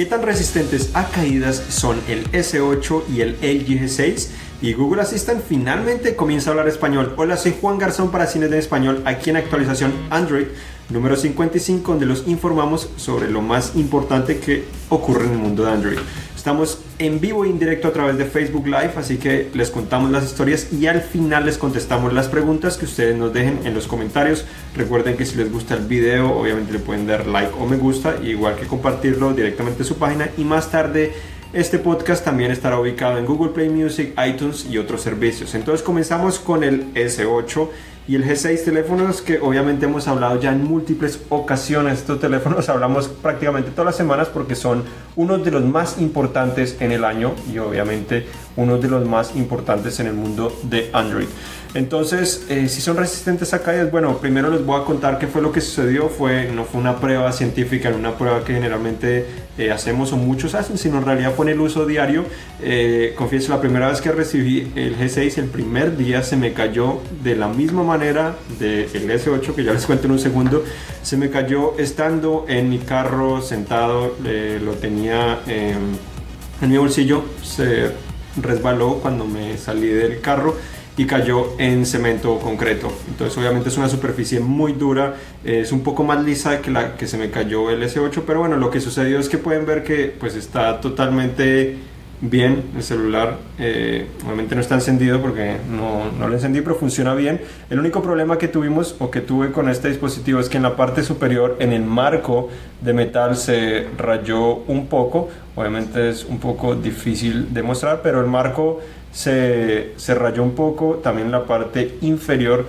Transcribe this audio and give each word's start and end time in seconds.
¿Qué 0.00 0.06
tan 0.06 0.22
resistentes 0.22 0.92
a 0.94 1.08
caídas 1.10 1.62
son 1.68 2.00
el 2.08 2.24
S8 2.32 3.02
y 3.14 3.20
el 3.20 3.32
LG 3.32 3.82
G6? 3.82 4.28
Y 4.62 4.72
Google 4.72 5.02
Assistant 5.02 5.42
finalmente 5.46 6.16
comienza 6.16 6.48
a 6.48 6.52
hablar 6.52 6.68
español. 6.68 7.12
Hola, 7.18 7.36
soy 7.36 7.54
Juan 7.60 7.76
Garzón 7.76 8.10
para 8.10 8.26
Cines 8.26 8.50
de 8.50 8.58
Español, 8.58 9.02
aquí 9.04 9.28
en 9.28 9.36
actualización 9.36 9.92
Android 10.08 10.46
número 10.88 11.16
55, 11.16 11.92
donde 11.92 12.06
los 12.06 12.26
informamos 12.26 12.88
sobre 12.96 13.30
lo 13.30 13.42
más 13.42 13.76
importante 13.76 14.38
que 14.38 14.64
ocurre 14.88 15.26
en 15.26 15.32
el 15.32 15.38
mundo 15.38 15.64
de 15.64 15.70
Android. 15.70 15.98
Estamos 16.40 16.78
en 16.98 17.20
vivo 17.20 17.44
e 17.44 17.50
indirecto 17.50 17.88
a 17.88 17.92
través 17.92 18.16
de 18.16 18.24
Facebook 18.24 18.64
Live, 18.64 18.92
así 18.96 19.18
que 19.18 19.50
les 19.52 19.68
contamos 19.70 20.10
las 20.10 20.24
historias 20.24 20.72
y 20.72 20.86
al 20.86 21.02
final 21.02 21.44
les 21.44 21.58
contestamos 21.58 22.14
las 22.14 22.28
preguntas 22.28 22.78
que 22.78 22.86
ustedes 22.86 23.14
nos 23.14 23.34
dejen 23.34 23.60
en 23.66 23.74
los 23.74 23.86
comentarios. 23.86 24.46
Recuerden 24.74 25.18
que 25.18 25.26
si 25.26 25.36
les 25.36 25.52
gusta 25.52 25.74
el 25.74 25.84
video, 25.84 26.32
obviamente 26.32 26.72
le 26.72 26.78
pueden 26.78 27.06
dar 27.06 27.26
like 27.26 27.52
o 27.60 27.66
me 27.66 27.76
gusta, 27.76 28.16
igual 28.24 28.56
que 28.56 28.66
compartirlo 28.66 29.34
directamente 29.34 29.82
en 29.82 29.84
su 29.84 29.98
página 29.98 30.30
y 30.38 30.44
más 30.44 30.70
tarde 30.70 31.12
este 31.52 31.78
podcast 31.78 32.24
también 32.24 32.52
estará 32.52 32.80
ubicado 32.80 33.18
en 33.18 33.26
Google 33.26 33.50
Play 33.50 33.68
Music, 33.68 34.14
iTunes 34.26 34.64
y 34.64 34.78
otros 34.78 35.02
servicios. 35.02 35.54
Entonces 35.54 35.84
comenzamos 35.84 36.38
con 36.38 36.64
el 36.64 36.94
S8 36.94 37.68
y 38.10 38.16
el 38.16 38.24
G6 38.24 38.64
teléfonos 38.64 39.22
que 39.22 39.38
obviamente 39.38 39.86
hemos 39.86 40.08
hablado 40.08 40.40
ya 40.40 40.50
en 40.50 40.64
múltiples 40.64 41.20
ocasiones. 41.28 42.00
Estos 42.00 42.18
teléfonos 42.18 42.68
hablamos 42.68 43.06
prácticamente 43.06 43.70
todas 43.70 43.86
las 43.86 43.96
semanas 43.96 44.26
porque 44.26 44.56
son 44.56 44.82
uno 45.14 45.38
de 45.38 45.52
los 45.52 45.64
más 45.64 46.00
importantes 46.00 46.76
en 46.80 46.90
el 46.90 47.04
año 47.04 47.36
y 47.54 47.58
obviamente 47.58 48.26
uno 48.56 48.78
de 48.78 48.88
los 48.88 49.06
más 49.06 49.36
importantes 49.36 50.00
en 50.00 50.08
el 50.08 50.14
mundo 50.14 50.52
de 50.64 50.90
Android. 50.92 51.28
Entonces, 51.72 52.46
eh, 52.48 52.68
si 52.68 52.80
son 52.80 52.96
resistentes 52.96 53.54
a 53.54 53.62
caídas, 53.62 53.92
bueno, 53.92 54.18
primero 54.18 54.50
les 54.50 54.64
voy 54.66 54.80
a 54.80 54.84
contar 54.84 55.18
qué 55.20 55.28
fue 55.28 55.40
lo 55.40 55.52
que 55.52 55.60
sucedió. 55.60 56.08
Fue, 56.08 56.50
no 56.50 56.64
fue 56.64 56.80
una 56.80 56.96
prueba 56.98 57.30
científica, 57.30 57.90
una 57.90 58.18
prueba 58.18 58.42
que 58.44 58.54
generalmente 58.54 59.26
eh, 59.56 59.70
hacemos 59.70 60.12
o 60.12 60.16
muchos 60.16 60.56
hacen, 60.56 60.78
sino 60.78 60.98
en 60.98 61.04
realidad 61.04 61.32
fue 61.36 61.46
en 61.46 61.52
el 61.52 61.60
uso 61.60 61.86
diario. 61.86 62.24
Eh, 62.60 63.14
confieso, 63.16 63.52
la 63.52 63.60
primera 63.60 63.88
vez 63.88 64.00
que 64.00 64.10
recibí 64.10 64.72
el 64.74 64.98
G6, 64.98 65.38
el 65.38 65.44
primer 65.44 65.96
día 65.96 66.24
se 66.24 66.36
me 66.36 66.52
cayó 66.52 67.00
de 67.22 67.36
la 67.36 67.46
misma 67.46 67.84
manera 67.84 68.34
del 68.58 68.88
S8, 68.90 69.54
que 69.54 69.62
ya 69.62 69.72
les 69.72 69.86
cuento 69.86 70.06
en 70.06 70.12
un 70.12 70.18
segundo. 70.18 70.64
Se 71.02 71.16
me 71.16 71.30
cayó 71.30 71.78
estando 71.78 72.46
en 72.48 72.68
mi 72.68 72.78
carro 72.78 73.42
sentado, 73.42 74.16
lo 74.64 74.72
tenía 74.72 75.38
en 75.46 76.68
mi 76.68 76.76
bolsillo, 76.76 77.24
se 77.42 77.92
resbaló 78.40 78.98
cuando 79.00 79.24
me 79.24 79.56
salí 79.56 79.88
del 79.88 80.20
carro 80.20 80.56
y 80.96 81.06
cayó 81.06 81.54
en 81.58 81.86
cemento 81.86 82.38
concreto. 82.38 82.92
Entonces 83.08 83.36
obviamente 83.38 83.68
es 83.68 83.76
una 83.76 83.88
superficie 83.88 84.40
muy 84.40 84.72
dura, 84.72 85.16
es 85.44 85.72
un 85.72 85.82
poco 85.82 86.04
más 86.04 86.24
lisa 86.24 86.60
que 86.60 86.70
la 86.70 86.96
que 86.96 87.06
se 87.06 87.16
me 87.16 87.30
cayó 87.30 87.70
el 87.70 87.82
S8, 87.82 88.22
pero 88.26 88.40
bueno, 88.40 88.56
lo 88.56 88.70
que 88.70 88.80
sucedió 88.80 89.18
es 89.18 89.28
que 89.28 89.38
pueden 89.38 89.66
ver 89.66 89.82
que 89.82 90.14
pues 90.18 90.34
está 90.34 90.80
totalmente 90.80 91.78
bien 92.20 92.64
el 92.76 92.82
celular. 92.82 93.38
Eh, 93.58 94.06
obviamente 94.24 94.54
no 94.54 94.60
está 94.60 94.74
encendido 94.74 95.20
porque 95.20 95.56
no, 95.70 96.10
no, 96.12 96.28
lo 96.28 96.34
encendí, 96.34 96.60
pero 96.60 96.76
funciona 96.76 97.14
bien. 97.14 97.40
El 97.70 97.78
único 97.78 98.02
problema 98.02 98.38
que 98.38 98.48
tuvimos 98.48 98.96
o 98.98 99.10
que 99.10 99.20
tuve 99.20 99.52
con 99.52 99.68
este 99.68 99.88
dispositivo 99.88 100.40
es 100.40 100.48
que 100.48 100.58
en 100.58 100.62
la 100.62 100.76
parte 100.76 101.02
superior, 101.02 101.56
en 101.60 101.72
el 101.72 101.82
marco 101.82 102.48
de 102.80 102.92
metal, 102.92 103.36
se 103.36 103.86
rayó 103.96 104.56
un 104.66 104.86
poco. 104.86 105.28
Obviamente 105.56 106.10
es 106.10 106.24
un 106.24 106.38
poco 106.38 106.74
difícil 106.74 107.52
de 107.52 107.62
mostrar, 107.62 108.00
pero 108.02 108.20
el 108.20 108.26
marco 108.26 108.80
se, 109.12 109.92
se 109.96 110.14
rayó 110.14 110.42
un 110.42 110.54
poco, 110.54 111.00
también 111.02 111.30
la 111.30 111.44
parte 111.44 111.98
inferior, 112.02 112.66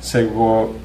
se, 0.00 0.28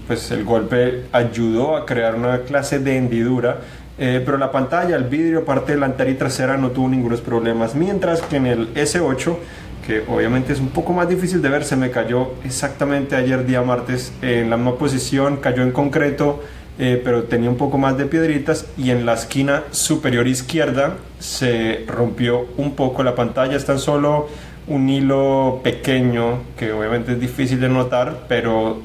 pues 0.07 0.31
el 0.31 0.45
golpe 0.45 1.05
ayudó 1.11 1.75
a 1.75 1.85
crear 1.85 2.15
una 2.15 2.39
clase 2.41 2.79
de 2.79 2.95
hendidura, 2.95 3.59
eh, 3.99 4.21
pero 4.25 4.37
la 4.37 4.51
pantalla, 4.51 4.95
el 4.95 5.03
vidrio, 5.03 5.45
parte 5.45 5.73
delantera 5.73 6.09
y 6.09 6.15
trasera 6.15 6.57
no 6.57 6.71
tuvo 6.71 6.89
ningunos 6.89 7.21
problemas, 7.21 7.75
mientras 7.75 8.21
que 8.21 8.37
en 8.37 8.47
el 8.47 8.73
S8 8.73 9.35
que 9.85 10.03
obviamente 10.07 10.53
es 10.53 10.59
un 10.59 10.69
poco 10.69 10.93
más 10.93 11.09
difícil 11.09 11.41
de 11.41 11.49
ver, 11.49 11.63
se 11.63 11.75
me 11.75 11.89
cayó 11.89 12.33
exactamente 12.43 13.15
ayer 13.15 13.43
día 13.45 13.63
martes 13.63 14.13
en 14.21 14.49
la 14.49 14.55
misma 14.55 14.75
posición, 14.75 15.37
cayó 15.37 15.63
en 15.63 15.71
concreto, 15.71 16.43
eh, 16.77 17.01
pero 17.03 17.23
tenía 17.23 17.49
un 17.49 17.57
poco 17.57 17.77
más 17.77 17.97
de 17.97 18.05
piedritas 18.05 18.67
y 18.77 18.91
en 18.91 19.05
la 19.05 19.15
esquina 19.15 19.63
superior 19.71 20.27
izquierda 20.27 20.97
se 21.17 21.85
rompió 21.87 22.45
un 22.57 22.75
poco 22.75 23.03
la 23.03 23.15
pantalla, 23.15 23.57
están 23.57 23.79
solo 23.79 24.27
un 24.67 24.87
hilo 24.89 25.61
pequeño 25.63 26.43
que 26.55 26.71
obviamente 26.71 27.13
es 27.13 27.19
difícil 27.19 27.59
de 27.59 27.69
notar, 27.69 28.25
pero 28.27 28.79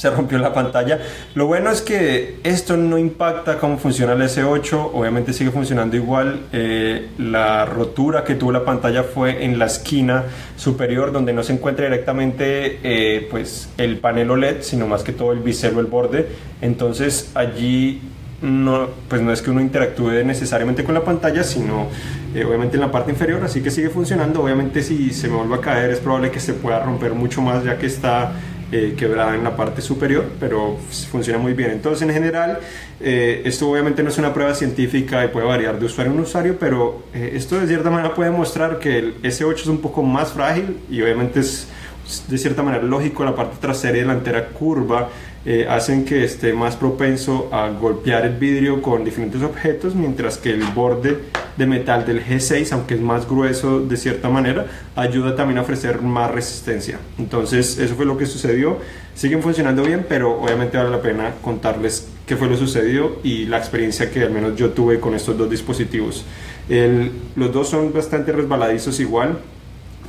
se 0.00 0.08
rompió 0.08 0.38
la 0.38 0.54
pantalla. 0.54 0.98
Lo 1.34 1.46
bueno 1.46 1.70
es 1.70 1.82
que 1.82 2.38
esto 2.42 2.78
no 2.78 2.96
impacta 2.96 3.58
cómo 3.58 3.76
funciona 3.76 4.14
el 4.14 4.22
S8, 4.22 4.92
obviamente 4.94 5.34
sigue 5.34 5.50
funcionando 5.50 5.94
igual. 5.94 6.40
Eh, 6.54 7.10
la 7.18 7.66
rotura 7.66 8.24
que 8.24 8.34
tuvo 8.34 8.50
la 8.50 8.64
pantalla 8.64 9.02
fue 9.02 9.44
en 9.44 9.58
la 9.58 9.66
esquina 9.66 10.24
superior 10.56 11.12
donde 11.12 11.34
no 11.34 11.42
se 11.42 11.52
encuentra 11.52 11.84
directamente 11.84 12.78
eh, 12.82 13.28
pues 13.30 13.68
el 13.76 13.98
panel 13.98 14.30
OLED, 14.30 14.62
sino 14.62 14.86
más 14.86 15.02
que 15.02 15.12
todo 15.12 15.32
el 15.32 15.40
bisel 15.40 15.76
o 15.76 15.80
el 15.80 15.86
borde. 15.86 16.28
Entonces 16.62 17.32
allí 17.34 18.00
no, 18.40 18.88
pues 19.06 19.20
no 19.20 19.34
es 19.34 19.42
que 19.42 19.50
uno 19.50 19.60
interactúe 19.60 20.24
necesariamente 20.24 20.82
con 20.82 20.94
la 20.94 21.04
pantalla, 21.04 21.44
sino 21.44 21.88
eh, 22.34 22.42
obviamente 22.46 22.76
en 22.76 22.80
la 22.80 22.90
parte 22.90 23.10
inferior, 23.10 23.44
así 23.44 23.60
que 23.60 23.70
sigue 23.70 23.90
funcionando. 23.90 24.42
Obviamente 24.42 24.82
si 24.82 25.10
se 25.10 25.28
me 25.28 25.36
vuelve 25.36 25.56
a 25.56 25.60
caer 25.60 25.90
es 25.90 26.00
probable 26.00 26.30
que 26.30 26.40
se 26.40 26.54
pueda 26.54 26.82
romper 26.82 27.12
mucho 27.12 27.42
más 27.42 27.64
ya 27.64 27.76
que 27.76 27.84
está 27.84 28.32
eh, 28.72 28.94
quebrada 28.96 29.34
en 29.34 29.44
la 29.44 29.56
parte 29.56 29.82
superior, 29.82 30.24
pero 30.38 30.76
funciona 31.10 31.38
muy 31.38 31.54
bien. 31.54 31.70
Entonces 31.70 32.06
en 32.06 32.14
general, 32.14 32.58
eh, 33.00 33.42
esto 33.44 33.70
obviamente 33.70 34.02
no 34.02 34.10
es 34.10 34.18
una 34.18 34.32
prueba 34.32 34.54
científica 34.54 35.24
y 35.24 35.28
puede 35.28 35.46
variar 35.46 35.78
de 35.78 35.86
usuario 35.86 36.12
en 36.12 36.20
usuario, 36.20 36.56
pero 36.58 37.04
esto 37.12 37.58
de 37.58 37.66
cierta 37.66 37.90
manera 37.90 38.14
puede 38.14 38.30
mostrar 38.30 38.78
que 38.78 38.98
el 38.98 39.22
S8 39.22 39.54
es 39.54 39.66
un 39.66 39.78
poco 39.78 40.02
más 40.02 40.32
frágil 40.32 40.78
y 40.90 41.02
obviamente 41.02 41.40
es 41.40 41.68
de 42.28 42.38
cierta 42.38 42.62
manera 42.62 42.82
lógico 42.82 43.24
la 43.24 43.34
parte 43.34 43.56
trasera 43.60 43.96
y 43.96 44.00
delantera 44.00 44.48
curva 44.48 45.08
eh, 45.46 45.66
hacen 45.70 46.04
que 46.04 46.22
esté 46.22 46.52
más 46.52 46.76
propenso 46.76 47.48
a 47.50 47.70
golpear 47.70 48.26
el 48.26 48.36
vidrio 48.36 48.82
con 48.82 49.04
diferentes 49.04 49.42
objetos, 49.42 49.94
mientras 49.94 50.36
que 50.36 50.50
el 50.50 50.62
borde 50.62 51.16
de 51.56 51.66
metal 51.66 52.04
del 52.04 52.22
G6, 52.22 52.72
aunque 52.72 52.94
es 52.94 53.00
más 53.00 53.26
grueso 53.26 53.80
de 53.80 53.96
cierta 53.96 54.28
manera, 54.28 54.66
ayuda 54.96 55.36
también 55.36 55.56
a 55.56 55.62
ofrecer 55.62 56.02
más 56.02 56.30
resistencia. 56.30 56.98
Entonces, 57.18 57.78
eso 57.78 57.94
fue 57.94 58.04
lo 58.04 58.18
que 58.18 58.26
sucedió. 58.26 58.78
Siguen 59.14 59.42
funcionando 59.42 59.82
bien, 59.82 60.04
pero 60.06 60.42
obviamente 60.42 60.76
vale 60.76 60.90
la 60.90 61.00
pena 61.00 61.34
contarles 61.40 62.08
qué 62.26 62.36
fue 62.36 62.48
lo 62.48 62.56
sucedido 62.56 63.18
y 63.24 63.46
la 63.46 63.56
experiencia 63.56 64.10
que 64.10 64.22
al 64.22 64.30
menos 64.30 64.56
yo 64.56 64.70
tuve 64.70 65.00
con 65.00 65.14
estos 65.14 65.38
dos 65.38 65.48
dispositivos. 65.48 66.24
los 67.34 67.52
dos 67.52 67.68
son 67.68 67.92
bastante 67.92 68.30
resbaladizos 68.30 69.00
igual, 69.00 69.38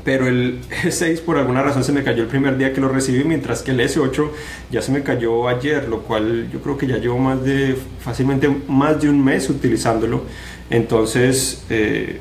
pero 0.03 0.27
el 0.27 0.59
S6 0.83 1.21
por 1.21 1.37
alguna 1.37 1.61
razón 1.61 1.83
se 1.83 1.91
me 1.91 2.03
cayó 2.03 2.23
el 2.23 2.29
primer 2.29 2.57
día 2.57 2.73
que 2.73 2.81
lo 2.81 2.89
recibí, 2.89 3.23
mientras 3.23 3.61
que 3.61 3.71
el 3.71 3.79
S8 3.79 4.29
ya 4.71 4.81
se 4.81 4.91
me 4.91 5.03
cayó 5.03 5.47
ayer, 5.47 5.87
lo 5.87 6.01
cual 6.01 6.49
yo 6.51 6.61
creo 6.61 6.77
que 6.77 6.87
ya 6.87 6.97
llevo 6.97 7.19
más 7.19 7.43
de, 7.43 7.75
fácilmente 7.99 8.49
más 8.67 9.01
de 9.01 9.09
un 9.09 9.23
mes 9.23 9.49
utilizándolo. 9.49 10.23
Entonces, 10.69 11.63
eh, 11.69 12.19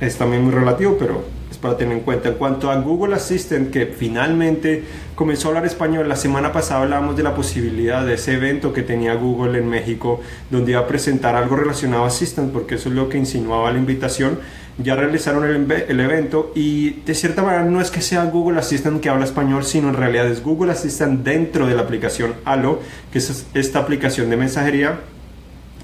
es 0.00 0.16
también 0.16 0.42
muy 0.42 0.52
relativo, 0.52 0.96
pero 0.98 1.24
es 1.50 1.58
para 1.58 1.76
tener 1.76 1.98
en 1.98 2.04
cuenta. 2.04 2.28
En 2.28 2.34
cuanto 2.34 2.70
a 2.70 2.76
Google 2.76 3.14
Assistant, 3.14 3.70
que 3.70 3.86
finalmente 3.86 4.82
comenzó 5.14 5.48
a 5.48 5.50
hablar 5.50 5.66
español, 5.66 6.08
la 6.08 6.16
semana 6.16 6.52
pasada 6.52 6.82
hablábamos 6.82 7.16
de 7.16 7.22
la 7.22 7.34
posibilidad 7.34 8.04
de 8.04 8.14
ese 8.14 8.34
evento 8.34 8.72
que 8.72 8.82
tenía 8.82 9.14
Google 9.14 9.58
en 9.58 9.68
México, 9.68 10.20
donde 10.50 10.72
iba 10.72 10.80
a 10.80 10.86
presentar 10.86 11.36
algo 11.36 11.56
relacionado 11.56 12.04
a 12.04 12.08
Assistant, 12.08 12.52
porque 12.52 12.76
eso 12.76 12.88
es 12.88 12.94
lo 12.94 13.08
que 13.08 13.18
insinuaba 13.18 13.70
la 13.70 13.78
invitación 13.78 14.38
ya 14.82 14.96
realizaron 14.96 15.44
el, 15.44 16.00
evento 16.00 16.52
y 16.54 16.90
de 17.04 17.14
cierta 17.14 17.42
manera 17.42 17.64
no 17.64 17.80
es 17.80 17.90
que 17.90 18.00
sea 18.00 18.24
Google 18.24 18.58
Assistant 18.58 19.00
que 19.00 19.08
habla 19.08 19.24
español, 19.24 19.64
sino 19.64 19.88
en 19.88 19.94
realidad 19.94 20.26
es 20.26 20.42
Google 20.42 20.72
Assistant 20.72 21.22
dentro 21.22 21.66
de 21.66 21.74
la 21.74 21.82
aplicación 21.82 22.34
Allo, 22.44 22.80
que 23.12 23.18
es 23.18 23.46
esta 23.54 23.78
aplicación 23.80 24.30
de 24.30 24.36
mensajería 24.36 25.00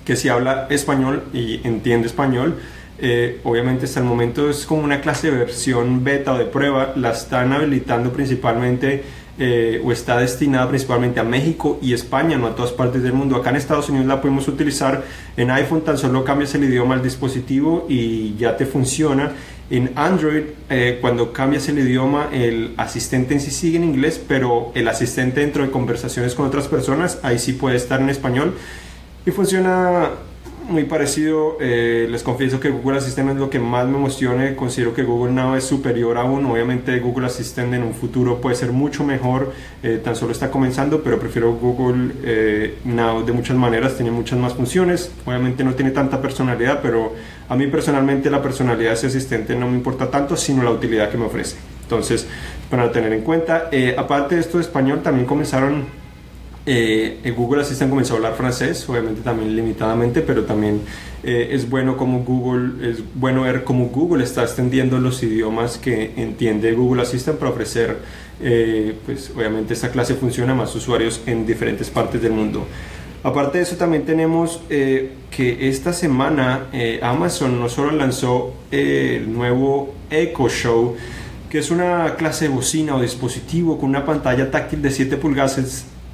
que 0.04 0.14
si 0.16 0.28
habla 0.28 0.69
español 0.70 1.25
y 1.32 1.66
entiende 1.66 2.06
español, 2.06 2.56
eh, 2.98 3.40
obviamente 3.44 3.84
hasta 3.84 4.00
el 4.00 4.06
momento 4.06 4.48
es 4.48 4.64
como 4.64 4.82
una 4.82 5.00
clase 5.00 5.31
de 5.31 5.37
versión 5.37 6.02
beta 6.02 6.32
o 6.34 6.38
de 6.38 6.46
prueba, 6.46 6.93
la 6.96 7.12
están 7.12 7.52
habilitando 7.52 8.12
principalmente 8.12 9.04
eh, 9.38 9.82
o 9.84 9.93
está 9.93 10.19
destinada 10.19 10.66
principalmente 10.66 11.20
a 11.20 11.22
México 11.22 11.78
y 11.82 11.93
España, 11.93 12.38
no 12.38 12.46
a 12.46 12.54
todas 12.54 12.72
partes 12.72 13.02
del 13.02 13.12
mundo. 13.12 13.37
Acá 13.37 13.50
en 13.50 13.56
Estados 13.56 13.90
Unidos 13.90 14.06
la 14.06 14.22
podemos 14.22 14.48
utilizar 14.48 15.04
en 15.37 15.50
iPhone, 15.50 15.82
tan 15.82 15.98
solo 15.98 16.25
cambias 16.25 16.54
el 16.54 16.64
idioma 16.64 16.94
al 16.94 17.02
dispositivo 17.02 17.84
y 17.87 18.34
ya 18.37 18.56
te 18.56 18.64
funciona. 18.64 19.32
En 19.69 19.90
Android, 19.94 20.44
eh, 20.70 20.99
cuando 21.02 21.34
cambias 21.34 21.69
el 21.69 21.78
idioma, 21.81 22.31
el 22.32 22.72
asistente 22.78 23.34
en 23.34 23.40
sí 23.40 23.50
sigue 23.50 23.76
en 23.76 23.84
inglés, 23.84 24.22
pero 24.26 24.72
el 24.75 24.88
asistente 24.88 25.40
dentro 25.40 25.64
de 25.64 25.70
conversaciones 25.70 26.34
con 26.34 26.46
otras 26.46 26.69
personas, 26.69 27.19
ahí 27.22 27.38
sí 27.38 27.52
puede 27.52 27.76
estar 27.76 28.00
en 28.00 28.08
español 28.08 28.54
y 29.26 29.32
funciona 29.32 30.12
muy 30.68 30.84
parecido. 30.84 31.56
Eh, 31.60 32.06
les 32.10 32.22
confieso 32.22 32.60
que 32.60 32.70
Google 32.70 32.98
Assistant 32.98 33.30
es 33.30 33.36
lo 33.36 33.50
que 33.50 33.58
más 33.58 33.86
me 33.86 33.96
emociona. 33.96 34.54
Considero 34.56 34.94
que 34.94 35.02
Google 35.02 35.32
Now 35.32 35.54
es 35.54 35.64
superior 35.64 36.18
aún. 36.18 36.44
Obviamente 36.46 36.98
Google 36.98 37.26
Assistant 37.26 37.72
en 37.74 37.82
un 37.82 37.94
futuro 37.94 38.40
puede 38.40 38.56
ser 38.56 38.72
mucho 38.72 39.04
mejor. 39.04 39.52
Eh, 39.82 40.00
tan 40.02 40.16
solo 40.16 40.32
está 40.32 40.50
comenzando, 40.50 41.02
pero 41.02 41.18
prefiero 41.18 41.52
Google 41.54 42.12
eh, 42.24 42.78
Now 42.84 43.24
de 43.24 43.32
muchas 43.32 43.56
maneras. 43.56 43.96
Tiene 43.96 44.10
muchas 44.10 44.38
más 44.38 44.54
funciones. 44.54 45.10
Obviamente 45.24 45.64
no 45.64 45.74
tiene 45.74 45.90
tanta 45.90 46.20
personalidad, 46.20 46.80
pero 46.82 47.12
a 47.48 47.56
mí 47.56 47.66
personalmente 47.68 48.30
la 48.30 48.42
personalidad 48.42 48.90
de 48.90 48.96
ese 48.96 49.06
asistente 49.06 49.54
no 49.54 49.68
me 49.68 49.76
importa 49.76 50.10
tanto, 50.10 50.36
sino 50.36 50.62
la 50.62 50.70
utilidad 50.70 51.10
que 51.10 51.18
me 51.18 51.26
ofrece. 51.26 51.56
Entonces, 51.82 52.26
para 52.68 52.90
tener 52.90 53.12
en 53.12 53.22
cuenta. 53.22 53.70
aparte 53.96 54.34
de 54.34 54.40
esto 54.40 54.58
de 54.58 54.64
español, 54.64 55.00
también 55.02 55.26
comenzaron 55.26 56.05
eh, 56.68 57.32
Google 57.36 57.62
Assistant 57.62 57.90
comenzó 57.90 58.14
a 58.14 58.16
hablar 58.16 58.34
francés, 58.34 58.88
obviamente 58.88 59.20
también 59.20 59.54
limitadamente, 59.54 60.20
pero 60.20 60.42
también 60.44 60.80
eh, 61.22 61.50
es 61.52 61.70
bueno 61.70 61.96
como 61.96 62.24
Google, 62.24 62.90
es 62.90 62.98
bueno 63.14 63.42
ver 63.42 63.62
cómo 63.62 63.86
Google 63.86 64.24
está 64.24 64.42
extendiendo 64.42 64.98
los 64.98 65.22
idiomas 65.22 65.78
que 65.78 66.12
entiende 66.16 66.72
Google 66.72 67.02
Assistant 67.02 67.38
para 67.38 67.52
ofrecer, 67.52 67.98
eh, 68.42 68.96
pues 69.06 69.30
obviamente 69.36 69.74
esta 69.74 69.90
clase 69.90 70.14
funciona 70.14 70.52
a 70.52 70.54
más 70.56 70.74
usuarios 70.74 71.22
en 71.26 71.46
diferentes 71.46 71.88
partes 71.88 72.20
del 72.20 72.32
mundo. 72.32 72.66
Aparte 73.22 73.58
de 73.58 73.64
eso 73.64 73.76
también 73.76 74.04
tenemos 74.04 74.60
que 74.68 75.68
esta 75.68 75.92
semana 75.92 76.66
Amazon 77.02 77.58
no 77.58 77.68
solo 77.68 77.90
lanzó 77.90 78.54
el 78.70 79.32
nuevo 79.32 79.94
Echo 80.10 80.48
Show, 80.48 80.94
que 81.50 81.58
es 81.58 81.72
una 81.72 82.14
clase 82.14 82.44
de 82.44 82.54
bocina 82.54 82.94
o 82.94 83.00
dispositivo 83.00 83.78
con 83.78 83.88
una 83.88 84.04
pantalla 84.04 84.48
táctil 84.48 84.80
de 84.80 84.92
7 84.92 85.16
pulgadas 85.16 85.58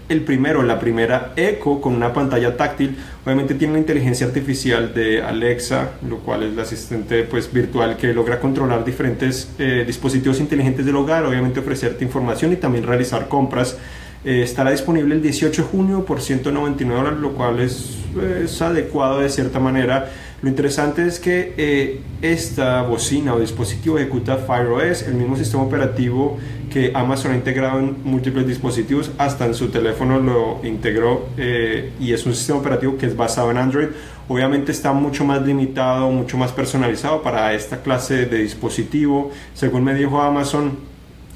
el 0.09 0.23
primero, 0.23 0.63
la 0.63 0.79
primera 0.79 1.33
Echo 1.37 1.81
con 1.81 1.95
una 1.95 2.13
pantalla 2.13 2.57
táctil. 2.57 2.97
Obviamente 3.25 3.55
tiene 3.55 3.73
una 3.73 3.81
inteligencia 3.81 4.27
artificial 4.27 4.93
de 4.95 5.23
Alexa, 5.23 5.93
lo 6.09 6.19
cual 6.19 6.43
es 6.43 6.53
el 6.53 6.61
asistente 6.61 7.23
pues, 7.25 7.53
virtual 7.53 7.97
que 7.97 8.13
logra 8.13 8.41
controlar 8.41 8.85
diferentes 8.85 9.51
eh, 9.59 9.85
dispositivos 9.87 10.41
inteligentes 10.41 10.85
del 10.85 10.97
hogar, 10.97 11.25
obviamente 11.25 11.61
ofrecerte 11.61 12.05
información 12.05 12.53
y 12.53 12.57
también 12.57 12.87
realizar 12.87 13.29
compras. 13.29 13.79
Eh, 14.25 14.43
estará 14.43 14.71
disponible 14.71 15.15
el 15.15 15.23
18 15.23 15.63
de 15.63 15.69
junio 15.69 16.05
por 16.05 16.21
199 16.21 16.97
dólares, 16.97 17.21
lo 17.21 17.33
cual 17.33 17.61
es, 17.61 17.99
es 18.45 18.63
adecuado 18.63 19.21
de 19.21 19.29
cierta 19.29 19.59
manera 19.59 20.11
lo 20.43 20.49
interesante 20.49 21.07
es 21.07 21.21
que 21.21 21.55
eh, 21.57 22.01
esta 22.21 22.83
bocina 22.83 23.33
o 23.33 23.39
dispositivo 23.39 23.97
ejecuta 23.97 24.39
Fire 24.39 24.67
OS, 24.67 25.03
el 25.03 25.15
mismo 25.15 25.37
sistema 25.37 25.63
operativo 25.63 26.37
que 26.69 26.91
Amazon 26.95 27.31
ha 27.31 27.37
integrado 27.37 27.79
en 27.79 27.97
múltiples 28.03 28.45
dispositivos, 28.45 29.13
hasta 29.19 29.47
en 29.47 29.55
su 29.55 29.69
teléfono 29.69 30.19
lo 30.19 30.59
integró 30.67 31.29
eh, 31.37 31.93
y 32.01 32.13
es 32.13 32.27
un 32.27 32.35
sistema 32.35 32.59
operativo 32.59 32.97
que 32.97 33.07
es 33.07 33.17
basado 33.17 33.53
en 33.53 33.59
Android. 33.59 33.89
Obviamente 34.27 34.73
está 34.73 34.93
mucho 34.93 35.25
más 35.25 35.43
limitado, 35.43 36.11
mucho 36.11 36.37
más 36.37 36.51
personalizado 36.51 37.23
para 37.23 37.55
esta 37.55 37.81
clase 37.81 38.27
de 38.27 38.39
dispositivo. 38.39 39.31
Según 39.55 39.85
me 39.85 39.95
dijo 39.95 40.21
Amazon, 40.21 40.77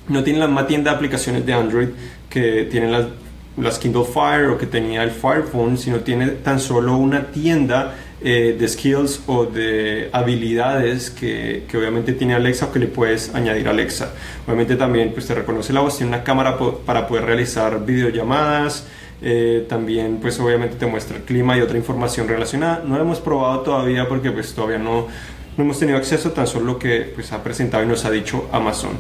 no 0.08 0.24
tiene 0.24 0.40
la 0.40 0.46
misma 0.48 0.66
tienda 0.66 0.90
de 0.90 0.96
aplicaciones 0.96 1.46
de 1.46 1.52
Android 1.52 1.88
que 2.28 2.66
tienen 2.68 2.90
las, 2.90 3.06
las 3.56 3.78
Kindle 3.78 4.04
Fire 4.04 4.46
o 4.46 4.58
que 4.58 4.66
tenía 4.66 5.04
el 5.04 5.12
Fire 5.12 5.44
Phone, 5.44 5.78
sino 5.78 6.00
tiene 6.00 6.26
tan 6.28 6.58
solo 6.58 6.96
una 6.96 7.26
tienda 7.26 7.94
eh, 8.22 8.56
de 8.58 8.66
skills 8.68 9.20
o 9.26 9.44
de 9.44 10.08
habilidades 10.10 11.10
que, 11.10 11.64
que, 11.68 11.76
obviamente 11.76 12.14
tiene 12.14 12.34
Alexa 12.34 12.66
o 12.66 12.72
que 12.72 12.78
le 12.78 12.86
puedes 12.86 13.34
añadir 13.34 13.68
a 13.68 13.72
Alexa. 13.72 14.12
Obviamente 14.46 14.76
también 14.76 15.12
pues 15.12 15.26
te 15.26 15.34
reconoce 15.34 15.72
la 15.74 15.80
voz, 15.80 15.98
tiene 15.98 16.14
una 16.14 16.24
cámara 16.24 16.56
para 16.86 17.06
poder 17.06 17.26
realizar 17.26 17.84
videollamadas, 17.84 18.86
eh, 19.20 19.66
también 19.68 20.18
pues 20.20 20.40
obviamente 20.40 20.76
te 20.76 20.86
muestra 20.86 21.18
el 21.18 21.24
clima 21.24 21.58
y 21.58 21.60
otra 21.60 21.76
información 21.76 22.26
relacionada. 22.26 22.82
No 22.86 22.96
lo 22.96 23.02
hemos 23.02 23.20
probado 23.20 23.60
todavía 23.60 24.08
porque 24.08 24.30
pues 24.30 24.54
todavía 24.54 24.78
no, 24.78 25.08
no 25.56 25.64
hemos 25.64 25.78
tenido 25.78 25.98
acceso 25.98 26.30
tan 26.32 26.46
solo 26.46 26.64
lo 26.64 26.78
que 26.78 27.12
pues, 27.14 27.32
ha 27.32 27.42
presentado 27.42 27.84
y 27.84 27.86
nos 27.86 28.06
ha 28.06 28.10
dicho 28.10 28.48
Amazon. 28.50 28.92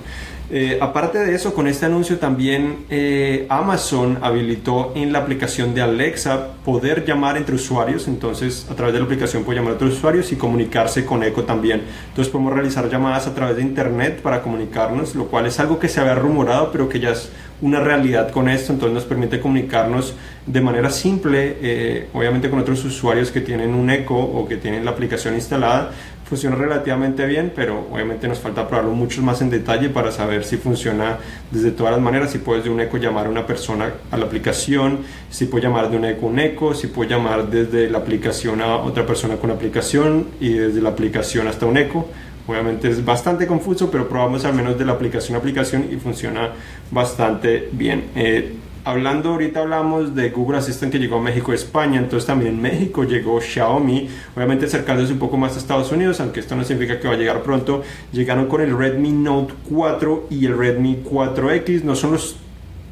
Eh, 0.48 0.78
aparte 0.80 1.18
de 1.18 1.34
eso, 1.34 1.54
con 1.54 1.66
este 1.66 1.86
anuncio 1.86 2.18
también 2.18 2.86
eh, 2.88 3.46
Amazon 3.48 4.18
habilitó 4.22 4.92
en 4.94 5.12
la 5.12 5.18
aplicación 5.18 5.74
de 5.74 5.82
Alexa 5.82 6.52
poder 6.64 7.04
llamar 7.04 7.36
entre 7.36 7.56
usuarios. 7.56 8.06
Entonces, 8.06 8.66
a 8.70 8.74
través 8.74 8.92
de 8.92 9.00
la 9.00 9.06
aplicación 9.06 9.42
puede 9.42 9.58
llamar 9.58 9.72
a 9.72 9.76
otros 9.76 9.94
usuarios 9.94 10.30
y 10.30 10.36
comunicarse 10.36 11.04
con 11.04 11.24
Echo 11.24 11.42
también. 11.42 11.82
Entonces, 12.08 12.30
podemos 12.32 12.52
realizar 12.52 12.88
llamadas 12.88 13.26
a 13.26 13.34
través 13.34 13.56
de 13.56 13.62
Internet 13.62 14.20
para 14.22 14.42
comunicarnos, 14.42 15.16
lo 15.16 15.26
cual 15.26 15.46
es 15.46 15.58
algo 15.58 15.80
que 15.80 15.88
se 15.88 16.00
había 16.00 16.14
rumorado, 16.14 16.70
pero 16.70 16.88
que 16.88 17.00
ya 17.00 17.10
es 17.10 17.30
una 17.60 17.80
realidad 17.80 18.30
con 18.30 18.48
esto. 18.48 18.72
Entonces, 18.72 18.94
nos 18.94 19.04
permite 19.04 19.40
comunicarnos 19.40 20.14
de 20.46 20.60
manera 20.60 20.90
simple, 20.90 21.56
eh, 21.60 22.08
obviamente 22.12 22.48
con 22.50 22.60
otros 22.60 22.84
usuarios 22.84 23.32
que 23.32 23.40
tienen 23.40 23.74
un 23.74 23.90
Echo 23.90 24.14
o 24.14 24.46
que 24.46 24.56
tienen 24.56 24.84
la 24.84 24.92
aplicación 24.92 25.34
instalada 25.34 25.90
funciona 26.28 26.56
relativamente 26.56 27.24
bien, 27.24 27.52
pero 27.54 27.86
obviamente 27.90 28.26
nos 28.26 28.40
falta 28.40 28.66
probarlo 28.66 28.90
mucho 28.92 29.22
más 29.22 29.40
en 29.42 29.50
detalle 29.50 29.90
para 29.90 30.10
saber 30.10 30.44
si 30.44 30.56
funciona 30.56 31.18
desde 31.52 31.70
todas 31.70 31.92
las 31.92 32.00
maneras, 32.00 32.32
si 32.32 32.38
puedes 32.38 32.64
de 32.64 32.70
un 32.70 32.80
eco 32.80 32.96
llamar 32.96 33.26
a 33.26 33.30
una 33.30 33.46
persona 33.46 33.92
a 34.10 34.16
la 34.16 34.26
aplicación, 34.26 35.00
si 35.30 35.46
puedo 35.46 35.62
llamar 35.62 35.88
de 35.88 35.96
un 35.96 36.04
eco 36.04 36.26
a 36.26 36.30
un 36.30 36.38
eco, 36.40 36.74
si 36.74 36.88
puedo 36.88 37.08
llamar 37.08 37.48
desde 37.48 37.88
la 37.88 37.98
aplicación 37.98 38.60
a 38.60 38.76
otra 38.78 39.06
persona 39.06 39.36
con 39.36 39.52
aplicación 39.52 40.26
y 40.40 40.54
desde 40.54 40.82
la 40.82 40.90
aplicación 40.90 41.46
hasta 41.46 41.64
un 41.64 41.76
eco. 41.76 42.08
Obviamente 42.48 42.88
es 42.88 43.04
bastante 43.04 43.46
confuso, 43.46 43.90
pero 43.90 44.08
probamos 44.08 44.44
al 44.44 44.54
menos 44.54 44.78
de 44.78 44.84
la 44.84 44.92
aplicación 44.92 45.36
a 45.36 45.38
aplicación 45.38 45.88
y 45.92 45.96
funciona 45.96 46.50
bastante 46.90 47.68
bien. 47.72 48.04
Eh, 48.14 48.54
hablando 48.86 49.30
ahorita 49.30 49.60
hablamos 49.60 50.14
de 50.14 50.30
Google 50.30 50.58
Assistant 50.58 50.92
que 50.92 51.00
llegó 51.00 51.16
a 51.16 51.20
México 51.20 51.50
y 51.50 51.56
España, 51.56 51.98
entonces 51.98 52.24
también 52.24 52.54
en 52.54 52.62
México 52.62 53.02
llegó 53.02 53.40
Xiaomi, 53.40 54.08
obviamente 54.36 54.66
acercándose 54.66 55.12
un 55.12 55.18
poco 55.18 55.36
más 55.36 55.56
a 55.56 55.58
Estados 55.58 55.90
Unidos, 55.90 56.20
aunque 56.20 56.38
esto 56.38 56.54
no 56.54 56.62
significa 56.62 57.00
que 57.00 57.08
va 57.08 57.14
a 57.14 57.16
llegar 57.16 57.42
pronto, 57.42 57.82
llegaron 58.12 58.46
con 58.46 58.60
el 58.60 58.78
Redmi 58.78 59.10
Note 59.10 59.54
4 59.68 60.28
y 60.30 60.46
el 60.46 60.56
Redmi 60.56 61.02
4X, 61.02 61.82
no 61.82 61.96
son 61.96 62.12
los 62.12 62.36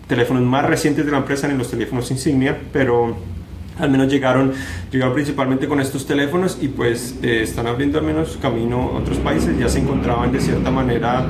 teléfonos 0.08 0.43
más 0.43 0.67
recientes 0.67 1.06
de 1.06 1.12
la 1.12 1.19
empresa 1.19 1.46
ni 1.46 1.56
los 1.56 1.70
teléfonos 1.70 2.11
insignia, 2.11 2.58
pero 2.73 3.17
al 3.79 3.88
menos 3.88 4.11
llegaron, 4.11 4.52
llegaron 4.90 5.14
principalmente 5.14 5.69
con 5.69 5.81
estos 5.81 6.06
teléfonos 6.08 6.58
y 6.61 6.69
pues 6.69 7.20
eh, 7.23 7.43
están 7.43 7.69
abriendo 7.69 8.00
al 8.00 8.05
menos 8.05 8.37
camino 8.43 8.81
a 8.94 8.99
otros 8.99 9.19
países, 9.19 9.56
ya 9.56 9.69
se 9.69 9.79
encontraban 9.79 10.32
de 10.32 10.40
cierta 10.40 10.73
manera 10.73 11.29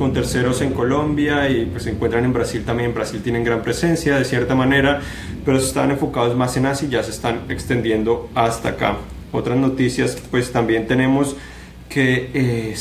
con 0.00 0.14
terceros 0.14 0.62
en 0.62 0.72
Colombia 0.72 1.50
y 1.50 1.66
pues 1.66 1.82
se 1.82 1.90
encuentran 1.90 2.24
en 2.24 2.32
Brasil 2.32 2.62
también. 2.64 2.88
En 2.88 2.94
Brasil 2.94 3.20
tienen 3.22 3.44
gran 3.44 3.60
presencia 3.60 4.16
de 4.16 4.24
cierta 4.24 4.54
manera, 4.54 5.02
pero 5.44 5.58
están 5.58 5.90
enfocados 5.90 6.34
más 6.34 6.56
en 6.56 6.64
Asia 6.64 6.88
y 6.88 6.90
ya 6.90 7.02
se 7.02 7.10
están 7.10 7.40
extendiendo 7.50 8.30
hasta 8.34 8.70
acá. 8.70 8.96
Otras 9.30 9.58
noticias, 9.58 10.16
pues 10.30 10.52
también 10.52 10.86
tenemos 10.86 11.36
que 11.90 12.74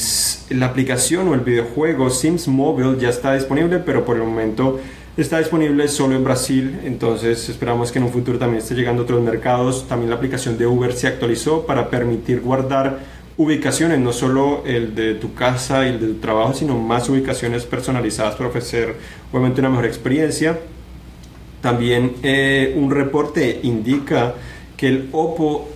la 0.50 0.68
aplicación 0.68 1.28
o 1.28 1.34
el 1.34 1.42
videojuego 1.42 2.10
Sims 2.10 2.48
Mobile 2.48 2.98
ya 2.98 3.10
está 3.10 3.34
disponible, 3.34 3.80
pero 3.80 4.06
por 4.06 4.16
el 4.16 4.24
momento 4.24 4.80
está 5.18 5.40
disponible 5.40 5.90
solo 5.90 6.16
en 6.16 6.24
Brasil, 6.24 6.80
entonces 6.86 7.50
esperamos 7.50 7.92
que 7.92 8.00
en 8.00 8.06
un 8.06 8.14
futuro 8.14 8.40
también 8.40 8.62
esté 8.64 8.76
llegando 8.76 9.02
a 9.02 9.04
otros 9.04 9.22
mercados. 9.22 9.90
También 9.90 10.10
la 10.10 10.16
aplicación 10.16 10.58
de 10.58 10.66
Uber 10.66 10.94
se 10.94 11.08
actualizó 11.08 11.66
para 11.66 11.90
permitir 11.90 12.40
guardar 12.40 13.19
ubicaciones, 13.40 14.00
no 14.00 14.12
solo 14.12 14.64
el 14.66 14.94
de 14.94 15.16
tu 15.16 15.34
casa 15.34 15.86
y 15.86 15.92
el 15.92 16.00
de 16.02 16.08
tu 16.08 16.14
trabajo, 16.16 16.54
sino 16.54 16.78
más 16.78 17.08
ubicaciones 17.08 17.64
personalizadas 17.64 18.36
para 18.36 18.50
ofrecer 18.50 18.96
obviamente 19.32 19.62
una 19.62 19.70
mejor 19.70 19.86
experiencia. 19.86 20.60
También 21.62 22.16
eh, 22.22 22.74
un 22.76 22.92
reporte 22.92 23.62
indica 23.64 24.36
que 24.76 24.90
el 24.90 25.10
Oppo 25.14 25.70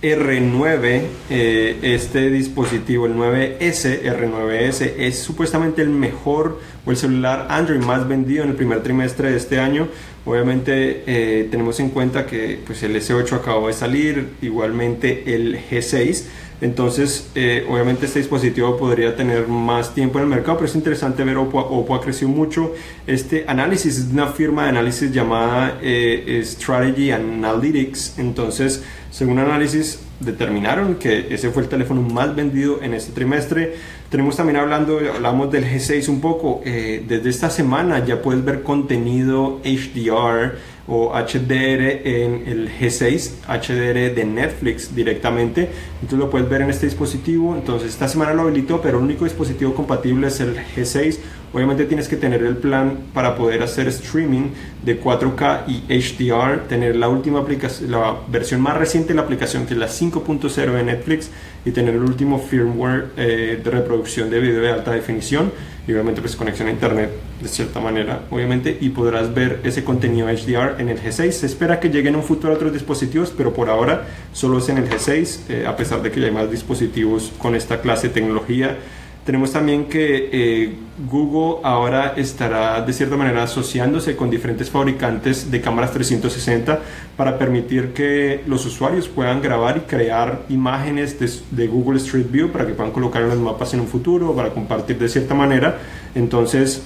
R9, 0.00 1.02
eh, 1.28 1.78
este 1.82 2.30
dispositivo, 2.30 3.04
el 3.04 3.14
9S, 3.14 4.02
R9S, 4.02 4.94
es 4.98 5.18
supuestamente 5.18 5.82
el 5.82 5.90
mejor 5.90 6.60
o 6.86 6.90
el 6.90 6.96
celular 6.96 7.46
Android 7.50 7.80
más 7.80 8.08
vendido 8.08 8.42
en 8.42 8.50
el 8.50 8.56
primer 8.56 8.82
trimestre 8.82 9.30
de 9.30 9.36
este 9.36 9.60
año. 9.60 9.88
Obviamente 10.24 11.04
eh, 11.06 11.48
tenemos 11.50 11.78
en 11.80 11.90
cuenta 11.90 12.24
que 12.24 12.58
pues, 12.66 12.82
el 12.82 12.96
S8 12.96 13.32
acabó 13.34 13.68
de 13.68 13.74
salir, 13.74 14.30
igualmente 14.40 15.34
el 15.34 15.58
G6 15.70 16.24
entonces, 16.64 17.28
eh, 17.34 17.66
obviamente 17.68 18.06
este 18.06 18.20
dispositivo 18.20 18.78
podría 18.78 19.14
tener 19.14 19.46
más 19.48 19.94
tiempo 19.94 20.18
en 20.18 20.24
el 20.24 20.30
mercado, 20.30 20.56
pero 20.56 20.66
es 20.66 20.74
interesante 20.74 21.22
ver 21.22 21.36
Oppo, 21.36 21.58
Oppo 21.58 21.94
ha 21.94 22.00
crecido 22.00 22.30
mucho. 22.30 22.72
Este 23.06 23.44
análisis 23.46 23.98
es 23.98 24.10
una 24.10 24.28
firma 24.28 24.62
de 24.62 24.68
análisis 24.70 25.12
llamada 25.12 25.78
eh, 25.82 26.40
Strategy 26.42 27.10
Analytics. 27.10 28.18
Entonces, 28.18 28.82
según 29.10 29.40
análisis, 29.40 30.00
determinaron 30.20 30.94
que 30.94 31.26
ese 31.28 31.50
fue 31.50 31.64
el 31.64 31.68
teléfono 31.68 32.00
más 32.00 32.34
vendido 32.34 32.80
en 32.80 32.94
este 32.94 33.12
trimestre. 33.12 33.74
Tenemos 34.08 34.38
también 34.38 34.56
hablando, 34.56 35.00
hablamos 35.14 35.52
del 35.52 35.66
G6 35.66 36.08
un 36.08 36.22
poco. 36.22 36.62
Eh, 36.64 37.04
desde 37.06 37.28
esta 37.28 37.50
semana 37.50 38.02
ya 38.06 38.22
puedes 38.22 38.42
ver 38.42 38.62
contenido 38.62 39.60
HDR 39.64 40.54
o 40.86 41.12
HDR 41.14 42.06
en 42.06 42.46
el 42.46 42.70
G6, 42.70 43.46
HDR 43.46 44.14
de 44.14 44.24
Netflix 44.24 44.94
directamente. 44.94 45.70
Entonces 46.02 46.18
lo 46.18 46.30
puedes 46.30 46.48
ver 46.48 46.62
en 46.62 46.70
este 46.70 46.86
dispositivo. 46.86 47.54
Entonces 47.54 47.90
esta 47.90 48.08
semana 48.08 48.34
lo 48.34 48.42
habilitó, 48.42 48.80
pero 48.80 48.98
el 48.98 49.04
único 49.04 49.24
dispositivo 49.24 49.74
compatible 49.74 50.26
es 50.28 50.40
el 50.40 50.56
G6. 50.56 51.18
Obviamente 51.54 51.84
tienes 51.84 52.08
que 52.08 52.16
tener 52.16 52.42
el 52.42 52.56
plan 52.56 52.98
para 53.14 53.36
poder 53.36 53.62
hacer 53.62 53.86
streaming 53.86 54.50
de 54.82 55.00
4K 55.00 55.68
y 55.68 55.82
HDR, 55.88 56.66
tener 56.66 56.96
la 56.96 57.08
última 57.08 57.38
aplicación, 57.38 57.92
la 57.92 58.16
versión 58.26 58.60
más 58.60 58.76
reciente 58.76 59.10
de 59.10 59.14
la 59.14 59.22
aplicación 59.22 59.64
que 59.64 59.74
es 59.74 59.78
la 59.78 59.86
5.0 59.86 60.72
de 60.72 60.82
Netflix 60.82 61.30
y 61.64 61.70
tener 61.70 61.94
el 61.94 62.02
último 62.02 62.40
firmware 62.40 63.06
eh, 63.16 63.60
de 63.62 63.70
reproducción 63.70 64.30
de 64.30 64.40
video 64.40 64.62
de 64.62 64.72
alta 64.72 64.90
definición 64.90 65.52
y 65.86 65.92
obviamente 65.92 66.20
pues 66.20 66.34
conexión 66.34 66.66
a 66.66 66.72
internet 66.72 67.10
de 67.40 67.48
cierta 67.48 67.78
manera 67.78 68.22
obviamente 68.30 68.76
y 68.80 68.88
podrás 68.88 69.32
ver 69.32 69.60
ese 69.62 69.84
contenido 69.84 70.26
HDR 70.26 70.80
en 70.80 70.88
el 70.88 71.00
G6 71.00 71.30
se 71.30 71.46
espera 71.46 71.78
que 71.78 71.88
lleguen 71.88 72.14
en 72.14 72.16
un 72.16 72.22
futuro 72.24 72.52
otros 72.52 72.72
dispositivos 72.72 73.32
pero 73.36 73.54
por 73.54 73.70
ahora 73.70 74.08
solo 74.32 74.58
es 74.58 74.68
en 74.70 74.78
el 74.78 74.88
G6 74.90 75.38
eh, 75.48 75.66
a 75.68 75.76
pesar 75.76 76.02
de 76.02 76.10
que 76.10 76.20
ya 76.20 76.26
hay 76.26 76.32
más 76.32 76.50
dispositivos 76.50 77.32
con 77.38 77.54
esta 77.54 77.80
clase 77.80 78.08
de 78.08 78.14
tecnología 78.14 78.76
tenemos 79.24 79.52
también 79.52 79.86
que 79.86 80.28
eh, 80.32 80.74
Google 81.10 81.60
ahora 81.64 82.12
estará 82.16 82.82
de 82.82 82.92
cierta 82.92 83.16
manera 83.16 83.42
asociándose 83.42 84.16
con 84.16 84.28
diferentes 84.28 84.68
fabricantes 84.68 85.50
de 85.50 85.62
cámaras 85.62 85.92
360 85.92 86.80
para 87.16 87.38
permitir 87.38 87.94
que 87.94 88.42
los 88.46 88.66
usuarios 88.66 89.08
puedan 89.08 89.40
grabar 89.40 89.78
y 89.78 89.80
crear 89.80 90.42
imágenes 90.50 91.16
de, 91.50 91.66
Google 91.66 91.96
Street 91.96 92.26
View 92.30 92.50
para 92.52 92.66
que 92.66 92.74
puedan 92.74 92.92
colocar 92.92 93.22
en 93.22 93.30
los 93.30 93.38
mapas 93.38 93.72
en 93.72 93.80
un 93.80 93.88
futuro, 93.88 94.34
para 94.34 94.50
compartir 94.50 94.98
de 94.98 95.08
cierta 95.08 95.34
manera. 95.34 95.78
Entonces, 96.14 96.82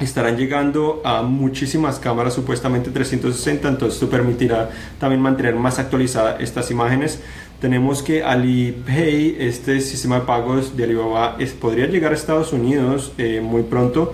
estarán 0.00 0.36
llegando 0.36 1.00
a 1.04 1.22
muchísimas 1.22 1.98
cámaras 1.98 2.34
supuestamente 2.34 2.90
360 2.90 3.68
entonces 3.68 3.94
esto 3.94 4.08
permitirá 4.08 4.70
también 5.00 5.20
mantener 5.20 5.56
más 5.56 5.80
actualizadas 5.80 6.40
estas 6.40 6.70
imágenes 6.70 7.20
tenemos 7.60 8.02
que 8.02 8.22
Alipay, 8.22 9.36
este 9.40 9.80
sistema 9.80 10.20
de 10.20 10.26
pagos 10.26 10.76
de 10.76 10.84
Alibaba, 10.84 11.36
es, 11.38 11.52
podría 11.52 11.86
llegar 11.86 12.12
a 12.12 12.14
Estados 12.14 12.52
Unidos 12.52 13.12
eh, 13.18 13.40
muy 13.42 13.62
pronto. 13.62 14.12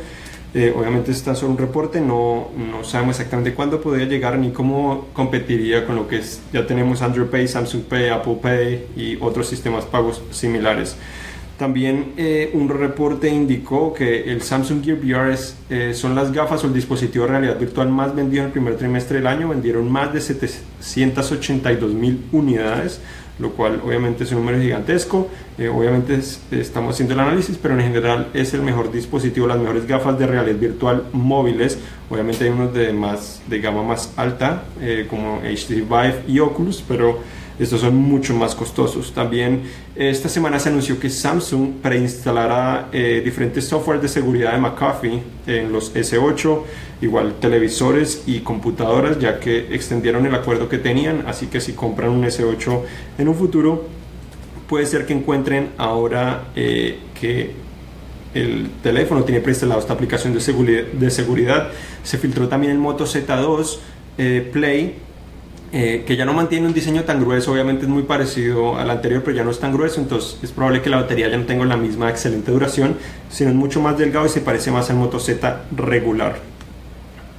Eh, 0.55 0.73
obviamente 0.75 1.11
está 1.11 1.35
solo 1.35 1.51
un 1.53 1.59
reporte, 1.59 2.01
no, 2.01 2.49
no 2.57 2.85
sabemos 2.85 3.17
exactamente 3.17 3.55
cuándo 3.55 3.81
podría 3.81 4.07
llegar 4.07 4.39
ni 4.39 4.53
cómo 4.53 5.09
competiría 5.13 5.85
con 5.85 5.97
lo 5.97 6.07
que 6.07 6.19
es, 6.19 6.41
ya 6.53 6.65
tenemos 6.65 7.03
Android 7.03 7.27
Pay, 7.27 7.49
Samsung 7.49 7.83
Pay, 7.83 8.09
Apple 8.11 8.39
Pay 8.41 8.87
y 8.97 9.17
otros 9.21 9.49
sistemas 9.49 9.85
pagos 9.85 10.23
similares. 10.31 10.97
También 11.59 12.13
eh, 12.17 12.51
un 12.55 12.69
reporte 12.69 13.29
indicó 13.29 13.93
que 13.93 14.31
el 14.31 14.43
Samsung 14.43 14.85
Gear 14.85 14.99
VR 14.99 15.37
son 15.95 16.15
las 16.15 16.33
gafas 16.33 16.63
o 16.65 16.67
el 16.69 16.75
dispositivo 16.75 17.25
de 17.27 17.31
realidad 17.33 17.59
virtual 17.59 17.89
más 17.91 18.15
vendido 18.15 18.43
en 18.43 18.47
el 18.47 18.53
primer 18.53 18.77
trimestre 18.77 19.19
del 19.19 19.27
año. 19.27 19.49
Vendieron 19.49 19.91
más 19.91 20.13
de 20.13 20.21
782 20.21 21.95
mil 21.95 22.25
unidades 22.33 23.01
lo 23.39 23.51
cual 23.51 23.81
obviamente 23.85 24.25
es 24.25 24.33
un 24.33 24.39
número 24.39 24.61
gigantesco. 24.61 25.29
Eh, 25.59 25.69
obviamente 25.69 26.21
estamos 26.51 26.95
haciendo 26.95 27.15
el 27.15 27.21
análisis, 27.21 27.59
pero 27.61 27.75
en 27.75 27.81
general 27.81 28.29
es 28.35 28.55
el 28.55 28.63
mejor 28.63 28.93
dispositivo, 28.93 29.47
las 29.47 29.59
mejores 29.59 29.87
gafas 29.87 30.19
de 30.19 30.27
realidad 30.27 30.59
virtual 30.59 31.05
móviles. 31.13 31.79
Obviamente 32.11 32.45
hay 32.45 32.51
unos 32.51 32.73
de, 32.73 32.93
más, 32.93 33.43
de 33.49 33.61
gama 33.61 33.83
más 33.83 34.13
alta, 34.17 34.65
eh, 34.81 35.07
como 35.09 35.41
HTC 35.41 35.89
Vive 35.89 36.23
y 36.29 36.39
Oculus, 36.39 36.85
pero 36.87 37.19
estos 37.59 37.81
son 37.81 37.97
mucho 37.97 38.35
más 38.35 38.55
costosos. 38.55 39.13
También 39.13 39.63
esta 39.95 40.29
semana 40.29 40.59
se 40.59 40.71
anunció 40.71 40.99
que 40.99 41.09
Samsung 41.09 41.75
preinstalará 41.81 42.89
eh, 42.93 43.23
diferentes 43.25 43.67
software 43.67 44.01
de 44.01 44.09
seguridad 44.09 44.53
de 44.53 44.59
McAfee 44.59 45.23
en 45.47 45.73
los 45.73 45.95
S8, 45.95 46.63
igual 47.01 47.35
televisores 47.41 48.25
y 48.27 48.41
computadoras, 48.41 49.19
ya 49.19 49.41
que 49.41 49.75
extendieron 49.75 50.27
el 50.27 50.35
acuerdo 50.35 50.69
que 50.69 50.79
tenían. 50.79 51.25
Así 51.27 51.47
que 51.47 51.61
si 51.61 51.73
compran 51.73 52.11
un 52.11 52.25
S8 52.25 52.81
en 53.19 53.29
un 53.29 53.35
futuro, 53.35 53.85
puede 54.69 54.87
ser 54.87 55.07
que 55.07 55.13
encuentren 55.13 55.71
ahora 55.79 56.49
eh, 56.57 56.99
que 57.21 57.53
el 58.35 58.71
teléfono 58.83 59.23
tiene 59.25 59.41
preinstalado 59.41 59.81
esta 59.81 59.93
aplicación 59.93 60.35
de 60.35 61.11
seguridad. 61.11 61.69
Se 62.03 62.19
filtró 62.19 62.49
también 62.49 62.73
el 62.73 62.79
Moto 62.79 63.05
Z2 63.05 63.79
eh, 64.19 64.51
Play 64.53 64.97
eh, 65.77 66.05
que 66.07 66.15
ya 66.15 66.25
no 66.25 66.33
mantiene 66.33 66.69
un 66.69 66.73
diseño 66.73 67.03
tan 67.03 67.21
grueso, 67.21 67.51
obviamente 67.51 67.83
es 67.83 67.89
muy 67.89 68.05
parecido 68.05 68.79
al 68.79 68.89
anterior, 68.91 69.25
pero 69.25 69.37
ya 69.37 69.43
no 69.43 69.51
es 69.51 69.59
tan 69.59 69.73
grueso, 69.73 70.01
entonces 70.01 70.39
es 70.41 70.53
probable 70.53 70.81
que 70.81 70.89
la 70.89 70.99
batería 70.99 71.29
ya 71.29 71.37
no 71.37 71.47
tenga 71.47 71.65
la 71.65 71.77
misma 71.77 72.11
excelente 72.11 72.53
duración, 72.53 72.97
sino 73.29 73.51
es 73.51 73.57
mucho 73.57 73.81
más 73.81 73.99
delgado 73.99 74.25
y 74.25 74.29
se 74.29 74.41
parece 74.41 74.71
más 74.71 74.89
al 74.91 74.99
Moto 74.99 75.19
Z 75.19 75.65
regular. 75.77 76.54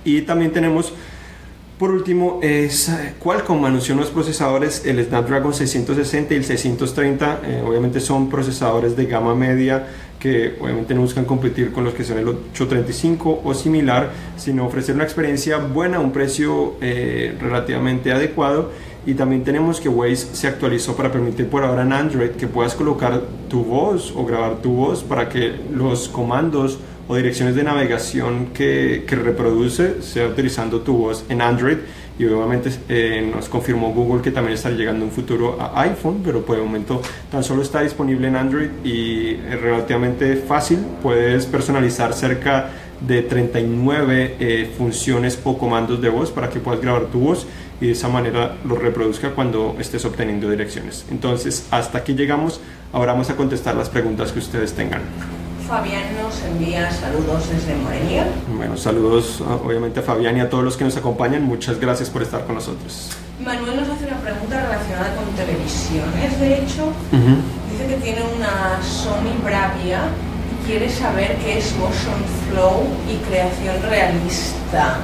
Y 0.06 0.22
también 0.22 0.52
tenemos, 0.52 0.94
por 1.78 1.92
último, 1.92 2.40
es 2.42 2.90
Qualcomm 3.20 3.66
anunció 3.66 3.96
unos 3.96 4.12
procesadores, 4.12 4.86
el 4.86 5.04
Snapdragon 5.04 5.54
660 5.54 6.34
y 6.34 6.38
el 6.38 6.46
630, 6.46 7.42
eh, 7.44 7.64
obviamente 7.68 8.00
son 8.00 8.30
procesadores 8.30 8.96
de 8.96 9.08
gama 9.08 9.36
media 9.36 9.88
que 10.20 10.56
obviamente 10.60 10.96
no 10.96 11.02
buscan 11.02 11.26
competir 11.26 11.72
con 11.72 11.84
los 11.84 11.94
que 11.94 12.04
son 12.04 12.18
el 12.18 12.28
835 12.28 13.42
o 13.44 13.54
similar, 13.54 14.12
sino 14.38 14.66
ofrecer 14.66 14.96
una 14.96 15.04
experiencia 15.04 15.58
buena 15.58 15.98
a 15.98 16.00
un 16.00 16.12
precio 16.12 16.76
eh, 16.82 17.36
relativamente 17.40 18.12
adecuado. 18.12 18.72
Y 19.06 19.14
también 19.14 19.44
tenemos 19.44 19.80
que 19.80 19.88
Waze 19.88 20.34
se 20.34 20.48
actualizó 20.48 20.96
para 20.96 21.12
permitir 21.12 21.48
por 21.48 21.64
ahora 21.64 21.84
en 21.84 21.94
Android 21.94 22.32
que 22.32 22.48
puedas 22.48 22.74
colocar 22.74 23.22
tu 23.50 23.64
voz 23.64 24.12
o 24.16 24.26
grabar 24.26 24.64
tu 24.64 24.72
voz 24.74 25.04
para 25.04 25.30
que 25.30 25.54
los 25.72 26.10
comandos 26.10 26.80
o 27.08 27.16
direcciones 27.16 27.56
de 27.56 27.64
navegación 27.64 28.48
que, 28.54 29.04
reproduce 29.10 30.02
sea 30.02 30.28
utilizando 30.28 30.82
tu 30.82 30.98
voz 30.98 31.26
en 31.30 31.42
Android 31.42 31.78
y 32.18 32.26
obviamente 32.26 32.70
eh, 32.88 33.30
nos 33.34 33.50
confirmó 33.50 33.92
Google 33.92 34.22
que 34.22 34.32
también 34.32 34.56
está 34.56 34.70
llegando 34.70 35.04
un 35.06 35.12
futuro 35.12 35.58
a 35.60 35.82
iPhone, 35.82 36.22
pero 36.24 36.46
por 36.46 36.58
el 36.58 36.64
momento 36.64 37.02
tan 37.30 37.44
solo 37.44 37.62
está 37.62 37.82
disponible 37.82 38.28
en 38.28 38.36
Android 38.36 38.70
y 38.84 39.32
es 39.32 39.62
relativamente 39.62 40.36
fácil, 40.38 40.80
puedes 41.02 41.46
personalizar 41.46 42.14
cerca 42.14 42.70
de 43.02 43.22
39 43.22 44.36
eh, 44.40 44.72
funciones 44.78 45.40
o 45.44 45.58
comandos 45.58 46.02
de 46.02 46.10
voz 46.10 46.32
para 46.32 46.50
que 46.50 46.60
puedas 46.60 46.82
grabar 46.82 47.08
tu 47.08 47.20
voz 47.20 47.46
y 47.82 47.88
de 47.88 47.92
esa 47.92 48.08
manera 48.08 48.56
lo 48.64 48.76
reproduzca 48.76 49.32
cuando 49.32 49.76
estés 49.80 50.06
obteniendo 50.06 50.50
direcciones. 50.50 51.06
Entonces, 51.12 51.68
hasta 51.72 52.00
aquí 52.00 52.14
llegamos, 52.14 52.62
ahora 52.94 53.12
vamos 53.12 53.30
a 53.30 53.36
contestar 53.36 53.76
las 53.76 53.90
preguntas 53.90 54.32
que 54.32 54.40
ustedes 54.40 54.74
tengan. 54.74 55.02
Fabián 55.68 56.04
nos 56.22 56.44
envía 56.44 56.92
saludos 56.92 57.50
desde 57.50 57.76
Morelia. 57.76 58.28
Bueno, 58.56 58.78
saludos 58.78 59.42
obviamente 59.42 60.00
a 60.00 60.04
Fabián 60.04 60.38
y 60.38 60.42
a 60.42 60.50
todos 60.50 60.64
los 60.64 60.78
que 60.78 60.84
nos 60.84 60.96
acompañan. 60.96 61.44
Muchas 61.44 61.80
gracias 61.80 62.10
por 62.10 62.22
estar 62.22 62.46
con 62.46 62.56
nosotros. 62.56 63.12
Manuel 63.44 63.78
nos 63.78 63.90
hace 63.90 64.06
una 64.06 64.18
pregunta 64.18 64.62
relacionada 64.62 65.16
con 65.16 65.26
televisiones, 65.36 66.40
de 66.40 66.60
hecho. 66.60 66.94
Dice 67.72 67.88
que 67.88 68.02
tiene 68.02 68.22
una 68.38 68.82
Sony 68.84 69.34
Bravia 69.44 70.02
y 70.52 70.68
quiere 70.68 70.88
saber 70.90 71.36
qué 71.38 71.58
es 71.58 71.76
motion 71.78 72.22
flow 72.50 72.84
y 73.12 73.18
creación 73.28 73.82
realista. 73.90 75.00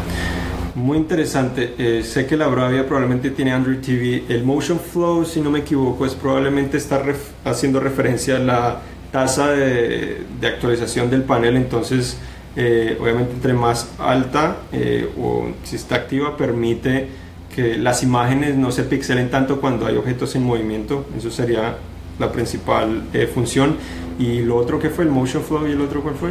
Muy 0.75 0.97
interesante. 0.97 1.75
Eh, 1.77 2.03
sé 2.03 2.25
que 2.25 2.37
la 2.37 2.47
Bravia 2.47 2.85
probablemente 2.85 3.31
tiene 3.31 3.51
Android 3.51 3.79
TV. 3.79 4.23
El 4.29 4.43
Motion 4.43 4.79
Flow, 4.79 5.25
si 5.25 5.41
no 5.41 5.49
me 5.49 5.59
equivoco, 5.59 6.05
es 6.05 6.13
probablemente 6.13 6.77
está 6.77 7.03
haciendo 7.43 7.79
referencia 7.81 8.37
a 8.37 8.39
la 8.39 8.81
tasa 9.11 9.51
de, 9.51 10.25
actualización 10.43 11.09
del 11.09 11.23
panel, 11.23 11.57
entonces 11.57 12.17
eh, 12.55 12.97
obviamente 12.99 13.33
entre 13.33 13.53
más 13.53 13.89
alta 13.99 14.57
eh, 14.71 15.09
o 15.17 15.51
si 15.63 15.75
está 15.75 15.95
activa 15.95 16.35
permite 16.35 17.07
que 17.53 17.77
las 17.77 18.03
imágenes 18.03 18.55
no 18.55 18.71
se 18.71 18.83
pixelen 18.83 19.29
tanto 19.29 19.59
cuando 19.59 19.85
hay 19.85 19.97
objetos 19.97 20.35
en 20.35 20.43
movimiento, 20.43 21.05
eso 21.17 21.29
sería 21.29 21.75
la 22.19 22.31
principal 22.31 23.03
eh, 23.13 23.27
función. 23.27 23.75
Y 24.19 24.41
lo 24.41 24.55
otro 24.55 24.79
que 24.79 24.89
fue 24.89 25.03
el 25.03 25.09
motion 25.09 25.43
flow 25.43 25.67
y 25.67 25.71
el 25.71 25.81
otro 25.81 26.01
cuál 26.01 26.15
fue? 26.15 26.29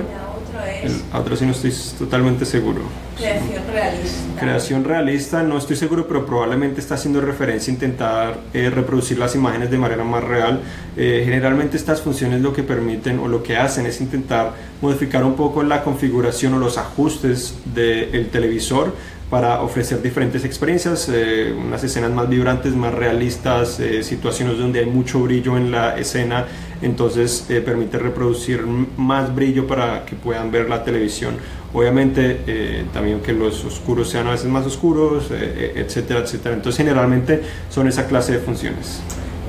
Otro 1.13 1.37
sí 1.37 1.45
no 1.45 1.53
estoy 1.53 1.73
totalmente 1.99 2.45
seguro. 2.45 2.83
Creación 3.17 3.63
realista. 3.71 4.41
Creación 4.41 4.85
realista, 4.85 5.43
no 5.43 5.59
estoy 5.59 5.77
seguro, 5.77 6.07
pero 6.07 6.25
probablemente 6.25 6.81
está 6.81 6.95
haciendo 6.95 7.21
referencia 7.21 7.71
a 7.71 7.75
intentar 7.75 8.39
eh, 8.55 8.71
reproducir 8.71 9.19
las 9.19 9.35
imágenes 9.35 9.71
de 9.71 9.79
manera 9.79 10.05
más 10.05 10.25
real. 10.25 10.61
Eh, 10.97 11.23
generalmente 11.25 11.77
estas 11.77 12.01
funciones 12.01 12.41
lo 12.41 12.53
que 12.53 12.63
permiten 12.63 13.19
o 13.19 13.29
lo 13.29 13.43
que 13.43 13.57
hacen 13.57 13.87
es 13.87 14.01
intentar 14.01 14.55
modificar 14.81 15.25
un 15.25 15.35
poco 15.35 15.63
la 15.63 15.83
configuración 15.83 16.55
o 16.55 16.59
los 16.59 16.79
ajustes 16.79 17.55
del 17.75 18.29
televisor 18.31 18.95
para 19.31 19.63
ofrecer 19.63 20.03
diferentes 20.03 20.45
experiencias, 20.45 21.09
eh, 21.09 21.55
unas 21.57 21.83
escenas 21.85 22.11
más 22.11 22.29
vibrantes, 22.29 22.75
más 22.75 22.93
realistas, 22.93 23.79
eh, 23.79 24.03
situaciones 24.03 24.59
donde 24.59 24.81
hay 24.81 24.87
mucho 24.87 25.21
brillo 25.21 25.57
en 25.57 25.71
la 25.71 25.97
escena, 25.97 26.47
entonces 26.83 27.47
eh, 27.49 27.61
permite 27.61 27.99
reproducir 27.99 28.65
más 28.97 29.35
brillo 29.35 29.67
para 29.67 30.05
que 30.05 30.17
puedan 30.17 30.51
ver 30.51 30.69
la 30.69 30.85
televisión. 30.85 31.37
Obviamente 31.73 32.85
también 32.93 33.21
que 33.21 33.33
los 33.33 33.65
oscuros 33.65 34.11
sean 34.11 34.27
a 34.27 34.33
veces 34.33 34.47
más 34.49 34.67
oscuros, 34.67 35.31
etcétera, 35.31 36.19
etcétera. 36.19 36.57
Entonces 36.57 36.79
generalmente 36.79 37.43
son 37.69 37.87
esa 37.87 38.09
clase 38.09 38.33
de 38.33 38.39
funciones. 38.41 39.01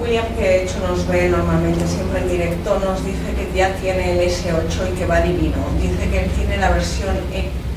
William, 0.02 0.26
que 0.36 0.42
de 0.42 0.64
hecho 0.64 0.80
nos 0.88 1.08
ve 1.08 1.30
normalmente 1.30 1.86
siempre 1.88 2.22
en 2.22 2.30
directo, 2.30 2.80
nos 2.80 3.06
dice 3.06 3.34
que 3.36 3.56
ya 3.56 3.76
tiene 3.76 4.14
el 4.14 4.30
S8 4.30 4.94
y 4.94 4.98
que 4.98 5.06
va 5.06 5.22
divino. 5.22 5.58
Dice 5.80 6.10
que 6.10 6.26
él 6.26 6.32
tiene 6.32 6.58
la 6.58 6.72
versión 6.72 7.16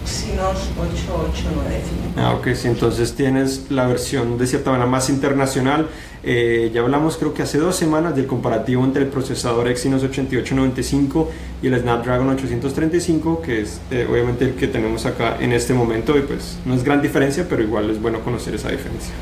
Exynos 0.05 0.69
8895. 0.79 2.13
Ah, 2.19 2.35
ok, 2.35 2.49
sí, 2.55 2.69
entonces 2.69 3.15
tienes 3.15 3.71
la 3.71 3.87
versión 3.87 4.37
de 4.37 4.47
cierta 4.47 4.71
manera 4.71 4.89
más 4.89 5.09
internacional. 5.09 5.89
Eh, 6.23 6.71
ya 6.75 6.83
hablamos 6.83 7.17
creo 7.17 7.33
que 7.33 7.43
hace 7.43 7.59
dos 7.59 7.77
semanas 7.77 8.15
del 8.15 8.27
comparativo 8.27 8.85
entre 8.85 9.03
el 9.03 9.09
procesador 9.09 9.67
Exynos 9.69 10.03
8895 10.03 11.31
y 11.63 11.69
el 11.69 11.81
Snapdragon 11.81 12.29
835, 12.29 13.41
que 13.41 13.63
es 13.63 13.81
eh, 13.91 14.07
obviamente 14.11 14.45
el 14.45 14.55
que 14.55 14.69
tenemos 14.69 15.07
acá 15.07 15.39
en 15.41 15.53
este 15.53 15.73
momento 15.73 16.19
y 16.19 16.23
pues 16.23 16.59
no 16.67 16.75
es 16.75 16.85
gran 16.85 17.01
diferencia, 17.01 17.47
pero 17.49 17.63
igual 17.63 17.89
es 17.89 18.01
bueno 18.01 18.21
conocer 18.21 18.55
esa 18.55 18.71
diferencia. 18.71 19.15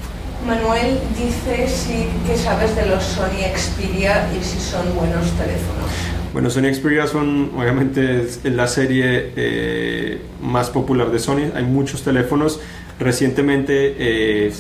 Manuel 0.47 0.99
dice 1.17 1.69
si 1.69 2.09
que 2.27 2.37
sabes 2.37 2.75
de 2.75 2.87
los 2.87 3.05
Sony 3.05 3.47
Xperia 3.57 4.29
y 4.37 4.43
si 4.43 4.59
son 4.59 4.95
buenos 4.97 5.31
teléfonos. 5.33 6.02
Bueno, 6.33 6.49
Sony 6.49 6.73
Xperia 6.73 7.07
son, 7.07 7.51
obviamente, 7.59 8.23
es 8.23 8.41
la 8.45 8.67
serie 8.67 9.33
eh, 9.37 10.19
más 10.41 10.71
popular 10.71 11.11
de 11.11 11.19
Sony. 11.19 11.51
Hay 11.55 11.65
muchos 11.65 12.03
teléfonos. 12.03 12.59
Recientemente 12.99 13.95
eh, 13.99 14.53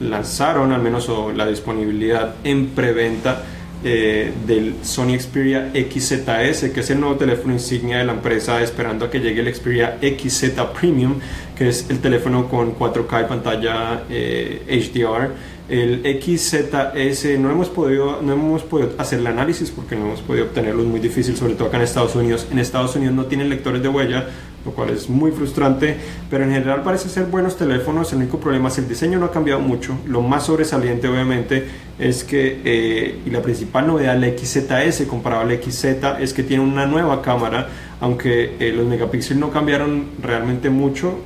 lanzaron, 0.00 0.72
al 0.72 0.82
menos 0.82 1.08
la 1.36 1.46
disponibilidad 1.46 2.34
en 2.42 2.70
preventa 2.70 3.44
eh, 3.84 4.32
del 4.44 4.74
Sony 4.82 5.20
Xperia 5.20 5.70
XZS, 5.72 6.70
que 6.70 6.80
es 6.80 6.90
el 6.90 6.98
nuevo 6.98 7.14
teléfono 7.14 7.52
insignia 7.52 7.98
de 7.98 8.04
la 8.06 8.12
empresa, 8.12 8.60
esperando 8.60 9.04
a 9.04 9.10
que 9.10 9.20
llegue 9.20 9.40
el 9.40 9.54
Xperia 9.54 9.98
XZ 10.02 10.50
Premium, 10.80 11.20
que 11.56 11.68
es 11.68 11.88
el 11.90 12.00
teléfono 12.00 12.48
con 12.48 12.76
4K 12.76 13.24
y 13.24 13.28
pantalla 13.28 14.02
HDR 14.08 15.30
el 15.70 16.02
XZS 16.20 17.38
no 17.38 17.50
hemos 17.50 17.68
podido 17.68 18.20
no 18.20 18.32
hemos 18.32 18.62
podido 18.64 18.90
hacer 18.98 19.20
el 19.20 19.26
análisis 19.28 19.70
porque 19.70 19.94
no 19.94 20.06
hemos 20.06 20.20
podido 20.20 20.46
obtenerlo 20.46 20.82
es 20.82 20.88
muy 20.88 20.98
difícil 20.98 21.36
sobre 21.36 21.54
todo 21.54 21.68
acá 21.68 21.76
en 21.76 21.84
Estados 21.84 22.16
Unidos. 22.16 22.48
En 22.50 22.58
Estados 22.58 22.96
Unidos 22.96 23.14
no 23.14 23.26
tienen 23.26 23.48
lectores 23.48 23.80
de 23.80 23.88
huella 23.88 24.26
lo 24.64 24.72
cual 24.72 24.90
es 24.90 25.08
muy 25.08 25.30
frustrante 25.30 25.96
pero 26.28 26.44
en 26.44 26.50
general 26.50 26.82
parece 26.82 27.08
ser 27.08 27.26
buenos 27.26 27.56
teléfonos. 27.56 28.12
El 28.12 28.18
único 28.18 28.40
problema 28.40 28.68
es 28.68 28.78
el 28.78 28.88
diseño 28.88 29.20
no 29.20 29.26
ha 29.26 29.30
cambiado 29.30 29.60
mucho. 29.60 29.96
Lo 30.08 30.22
más 30.22 30.46
sobresaliente 30.46 31.08
obviamente 31.08 31.66
es 32.00 32.24
que 32.24 32.60
eh, 32.64 33.20
y 33.24 33.30
la 33.30 33.40
principal 33.40 33.86
novedad 33.86 34.16
del 34.16 34.36
XZS 34.36 35.02
comparado 35.06 35.42
al 35.42 35.62
XZ 35.62 35.84
es 36.20 36.34
que 36.34 36.42
tiene 36.42 36.64
una 36.64 36.86
nueva 36.86 37.22
cámara 37.22 37.68
aunque 38.00 38.56
eh, 38.58 38.72
los 38.72 38.86
megapíxeles 38.86 39.38
no 39.38 39.50
cambiaron 39.50 40.06
realmente 40.22 40.70
mucho, 40.70 41.18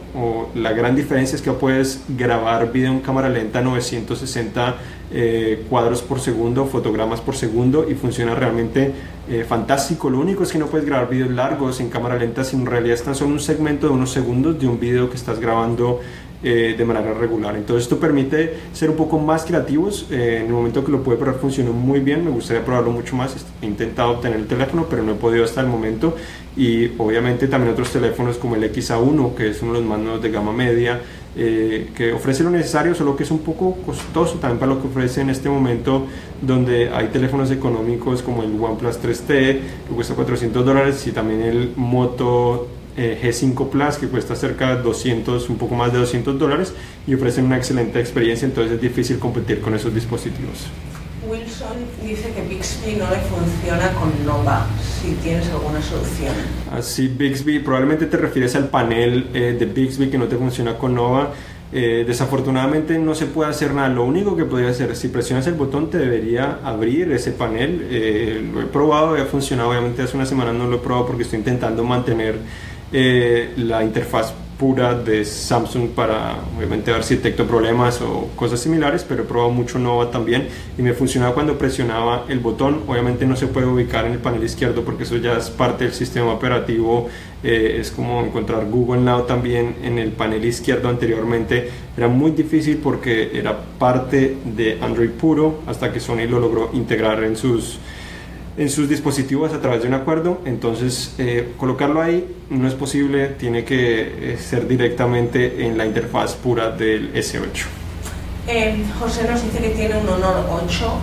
la 0.54 0.72
gran 0.72 0.94
diferencia 0.94 1.36
es 1.36 1.42
que 1.42 1.52
puedes 1.52 2.02
grabar 2.08 2.72
video 2.72 2.92
en 2.92 3.00
cámara 3.00 3.28
lenta 3.28 3.60
a 3.60 3.62
960 3.62 4.76
eh, 5.12 5.64
cuadros 5.68 6.02
por 6.02 6.18
segundo, 6.18 6.66
fotogramas 6.66 7.20
por 7.20 7.36
segundo 7.36 7.88
y 7.88 7.94
funciona 7.94 8.34
realmente 8.34 8.92
eh, 9.28 9.44
fantástico. 9.48 10.10
Lo 10.10 10.18
único 10.18 10.42
es 10.42 10.50
que 10.50 10.58
no 10.58 10.66
puedes 10.66 10.86
grabar 10.86 11.08
videos 11.08 11.30
largos 11.30 11.80
en 11.80 11.90
cámara 11.90 12.16
lenta, 12.16 12.42
sino 12.42 12.62
en 12.62 12.70
realidad 12.70 12.94
están 12.94 13.14
solo 13.14 13.30
un 13.30 13.40
segmento 13.40 13.86
de 13.86 13.92
unos 13.92 14.10
segundos 14.10 14.58
de 14.58 14.66
un 14.66 14.80
video 14.80 15.10
que 15.10 15.16
estás 15.16 15.38
grabando 15.38 16.00
eh, 16.46 16.74
de 16.76 16.84
manera 16.84 17.14
regular. 17.14 17.56
Entonces 17.56 17.84
esto 17.84 17.98
permite 17.98 18.54
ser 18.74 18.90
un 18.90 18.96
poco 18.96 19.18
más 19.18 19.46
creativos. 19.46 20.06
Eh, 20.10 20.40
en 20.40 20.46
el 20.48 20.52
momento 20.52 20.84
que 20.84 20.92
lo 20.92 21.02
pude 21.02 21.16
probar 21.16 21.40
funcionó 21.40 21.72
muy 21.72 22.00
bien, 22.00 22.22
me 22.22 22.30
gustaría 22.30 22.62
probarlo 22.62 22.90
mucho 22.90 23.16
más. 23.16 23.34
He 23.62 23.66
intentado 23.66 24.10
obtener 24.10 24.38
el 24.38 24.46
teléfono, 24.46 24.86
pero 24.90 25.02
no 25.02 25.12
he 25.12 25.14
podido 25.14 25.42
hasta 25.42 25.62
el 25.62 25.68
momento. 25.68 26.14
Y 26.54 26.92
obviamente 26.98 27.48
también 27.48 27.72
otros 27.72 27.90
teléfonos 27.90 28.36
como 28.36 28.56
el 28.56 28.62
XA1, 28.70 29.34
que 29.34 29.48
es 29.48 29.62
uno 29.62 29.72
de 29.72 29.80
los 29.80 29.88
más 29.88 29.98
nuevos 29.98 30.22
de 30.22 30.30
gama 30.30 30.52
media, 30.52 31.00
eh, 31.34 31.90
que 31.96 32.12
ofrece 32.12 32.44
lo 32.44 32.50
necesario, 32.50 32.94
solo 32.94 33.16
que 33.16 33.22
es 33.22 33.30
un 33.30 33.40
poco 33.40 33.78
costoso 33.84 34.34
también 34.38 34.60
para 34.60 34.74
lo 34.74 34.82
que 34.82 34.88
ofrece 34.88 35.22
en 35.22 35.30
este 35.30 35.48
momento, 35.48 36.06
donde 36.42 36.90
hay 36.90 37.08
teléfonos 37.08 37.50
económicos 37.50 38.22
como 38.22 38.42
el 38.42 38.50
OnePlus 38.60 39.00
3T, 39.02 39.26
que 39.26 39.94
cuesta 39.94 40.14
400 40.14 40.64
dólares, 40.64 41.06
y 41.06 41.10
también 41.10 41.40
el 41.40 41.72
Moto 41.74 42.68
eh, 42.96 43.18
G5 43.22 43.70
Plus 43.70 43.96
que 43.96 44.06
cuesta 44.06 44.36
cerca 44.36 44.76
de 44.76 44.82
200, 44.82 45.48
un 45.50 45.56
poco 45.56 45.74
más 45.74 45.92
de 45.92 45.98
200 45.98 46.38
dólares 46.38 46.72
y 47.06 47.14
ofrecen 47.14 47.46
una 47.46 47.56
excelente 47.56 47.98
experiencia, 47.98 48.46
entonces 48.46 48.74
es 48.74 48.80
difícil 48.80 49.18
competir 49.18 49.60
con 49.60 49.74
esos 49.74 49.92
dispositivos. 49.92 50.68
Wilson 51.28 51.76
dice 52.02 52.30
que 52.32 52.42
Bixby 52.42 52.96
no 52.96 53.10
le 53.10 53.16
funciona 53.16 53.92
con 53.94 54.26
Nova, 54.26 54.66
si 55.00 55.14
tienes 55.14 55.48
alguna 55.48 55.80
solución. 55.82 56.34
Así, 56.72 57.08
Bixby, 57.08 57.60
probablemente 57.60 58.06
te 58.06 58.16
refieres 58.16 58.54
al 58.56 58.68
panel 58.68 59.30
eh, 59.32 59.56
de 59.58 59.66
Bixby 59.66 60.10
que 60.10 60.18
no 60.18 60.26
te 60.26 60.36
funciona 60.36 60.76
con 60.76 60.94
Nova. 60.94 61.32
Eh, 61.72 62.04
desafortunadamente 62.06 62.98
no 62.98 63.14
se 63.16 63.26
puede 63.26 63.50
hacer 63.50 63.72
nada. 63.72 63.88
Lo 63.88 64.04
único 64.04 64.36
que 64.36 64.44
podría 64.44 64.68
hacer, 64.68 64.94
si 64.94 65.08
presionas 65.08 65.46
el 65.46 65.54
botón, 65.54 65.90
te 65.90 65.98
debería 65.98 66.60
abrir 66.62 67.10
ese 67.10 67.32
panel. 67.32 68.52
lo 68.52 68.60
he 68.60 68.66
probado, 68.66 69.14
ha 69.14 69.24
funcionado. 69.24 69.70
Obviamente 69.70 70.02
hace 70.02 70.16
una 70.16 70.26
semana 70.26 70.52
no 70.52 70.68
lo 70.68 70.76
he 70.76 70.78
probado 70.78 71.06
porque 71.06 71.22
estoy 71.22 71.38
intentando 71.38 71.82
mantener 71.82 72.36
eh, 72.96 73.52
la 73.56 73.82
interfaz 73.82 74.32
pura 74.56 74.94
de 74.94 75.24
Samsung 75.24 75.88
para 75.88 76.36
obviamente 76.56 76.92
ver 76.92 77.02
si 77.02 77.16
detecto 77.16 77.44
problemas 77.44 78.00
o 78.00 78.28
cosas 78.36 78.60
similares, 78.60 79.04
pero 79.06 79.24
he 79.24 79.26
probado 79.26 79.50
mucho 79.50 79.80
Nova 79.80 80.12
también 80.12 80.46
y 80.78 80.82
me 80.82 80.92
funcionaba 80.92 81.34
cuando 81.34 81.58
presionaba 81.58 82.24
el 82.28 82.38
botón. 82.38 82.82
Obviamente 82.86 83.26
no 83.26 83.34
se 83.34 83.48
puede 83.48 83.66
ubicar 83.66 84.06
en 84.06 84.12
el 84.12 84.18
panel 84.18 84.44
izquierdo 84.44 84.84
porque 84.84 85.02
eso 85.02 85.16
ya 85.16 85.36
es 85.36 85.50
parte 85.50 85.84
del 85.84 85.92
sistema 85.92 86.32
operativo. 86.32 87.08
Eh, 87.42 87.78
es 87.80 87.90
como 87.90 88.20
encontrar 88.22 88.64
Google 88.66 89.00
Now 89.00 89.26
también 89.26 89.74
en 89.82 89.98
el 89.98 90.12
panel 90.12 90.44
izquierdo 90.44 90.88
anteriormente. 90.88 91.68
Era 91.96 92.06
muy 92.06 92.30
difícil 92.30 92.76
porque 92.76 93.36
era 93.36 93.58
parte 93.58 94.36
de 94.44 94.78
Android 94.80 95.10
puro 95.10 95.62
hasta 95.66 95.92
que 95.92 95.98
Sony 95.98 96.28
lo 96.28 96.38
logró 96.38 96.70
integrar 96.74 97.24
en 97.24 97.36
sus 97.36 97.80
en 98.56 98.70
sus 98.70 98.88
dispositivos 98.88 99.52
a 99.52 99.60
través 99.60 99.82
de 99.82 99.88
un 99.88 99.94
acuerdo, 99.94 100.40
entonces 100.44 101.14
eh, 101.18 101.52
colocarlo 101.56 102.00
ahí 102.00 102.24
no 102.50 102.68
es 102.68 102.74
posible, 102.74 103.28
tiene 103.28 103.64
que 103.64 104.34
eh, 104.34 104.38
ser 104.38 104.68
directamente 104.68 105.66
en 105.66 105.76
la 105.76 105.86
interfaz 105.86 106.34
pura 106.34 106.70
del 106.70 107.12
S8. 107.14 107.64
Eh, 108.46 108.84
José 109.00 109.26
nos 109.28 109.42
dice 109.42 109.58
que 109.58 109.70
tiene 109.70 109.96
un 109.96 110.06
Honor 110.06 110.44
8, 110.68 111.00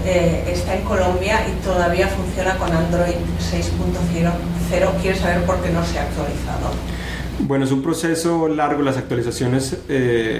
está 0.47 0.75
en 0.75 0.83
Colombia 0.83 1.39
y 1.47 1.65
todavía 1.65 2.07
funciona 2.07 2.55
con 2.57 2.71
Android 2.71 3.15
6.0. 3.39 5.01
Quiere 5.01 5.17
saber 5.17 5.43
por 5.43 5.59
qué 5.61 5.69
no 5.69 5.83
se 5.83 5.97
ha 5.97 6.03
actualizado. 6.03 6.69
Bueno, 7.39 7.65
es 7.65 7.71
un 7.71 7.81
proceso 7.81 8.47
largo, 8.47 8.83
las 8.83 8.97
actualizaciones 8.97 9.75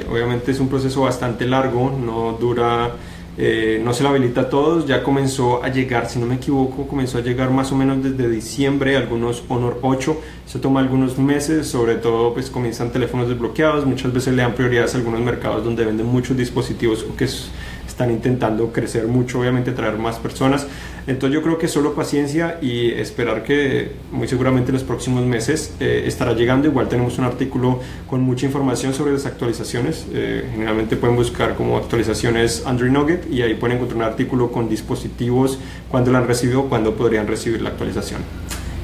obviamente 0.09 0.51
es 0.51 0.59
un 0.59 0.69
proceso 0.69 1.01
bastante 1.01 1.47
largo, 1.47 1.89
no 1.89 2.33
dura 2.33 2.91
eh, 3.37 3.81
no 3.83 3.93
se 3.93 4.03
lo 4.03 4.09
habilita 4.09 4.41
a 4.41 4.49
todos, 4.49 4.85
ya 4.85 5.03
comenzó 5.03 5.63
a 5.63 5.69
llegar, 5.69 6.09
si 6.09 6.19
no 6.19 6.25
me 6.25 6.35
equivoco, 6.35 6.87
comenzó 6.87 7.17
a 7.17 7.21
llegar 7.21 7.49
más 7.49 7.71
o 7.71 7.75
menos 7.75 8.03
desde 8.03 8.29
diciembre, 8.29 8.97
algunos 8.97 9.43
Honor 9.47 9.79
8, 9.81 10.17
se 10.45 10.59
toma 10.59 10.81
algunos 10.81 11.17
meses, 11.17 11.67
sobre 11.67 11.95
todo 11.95 12.33
pues 12.33 12.49
comienzan 12.49 12.91
teléfonos 12.91 13.29
desbloqueados, 13.29 13.85
muchas 13.85 14.11
veces 14.11 14.33
le 14.33 14.41
dan 14.41 14.53
prioridades 14.53 14.95
a 14.95 14.97
algunos 14.97 15.21
mercados 15.21 15.63
donde 15.63 15.85
venden 15.85 16.07
muchos 16.07 16.35
dispositivos 16.35 17.05
o 17.09 17.15
que 17.15 17.23
están 17.23 18.11
intentando 18.11 18.71
crecer 18.71 19.07
mucho, 19.07 19.39
obviamente 19.39 19.71
traer 19.71 19.97
más 19.97 20.17
personas. 20.17 20.67
Entonces 21.07 21.33
yo 21.33 21.41
creo 21.41 21.57
que 21.57 21.67
solo 21.67 21.93
paciencia 21.93 22.57
y 22.61 22.91
esperar 22.91 23.43
que 23.43 23.91
muy 24.11 24.27
seguramente 24.27 24.69
en 24.69 24.75
los 24.75 24.83
próximos 24.83 25.25
meses 25.25 25.73
eh, 25.79 26.03
estará 26.05 26.33
llegando. 26.33 26.67
Igual 26.67 26.89
tenemos 26.89 27.17
un 27.17 27.25
artículo 27.25 27.79
con 28.07 28.21
mucha 28.21 28.45
información 28.45 28.93
sobre 28.93 29.13
las 29.13 29.25
actualizaciones. 29.25 30.05
Eh, 30.13 30.47
generalmente 30.51 30.95
pueden 30.95 31.15
buscar 31.15 31.55
como 31.55 31.77
actualizaciones 31.77 32.63
Android 32.65 32.91
Nugget 32.91 33.31
y 33.31 33.41
ahí 33.41 33.55
pueden 33.55 33.77
encontrar 33.77 33.97
un 33.97 34.03
artículo 34.03 34.51
con 34.51 34.69
dispositivos, 34.69 35.57
cuándo 35.89 36.11
la 36.11 36.19
han 36.19 36.27
recibido, 36.27 36.65
cuándo 36.69 36.95
podrían 36.95 37.27
recibir 37.27 37.61
la 37.61 37.69
actualización. 37.69 38.21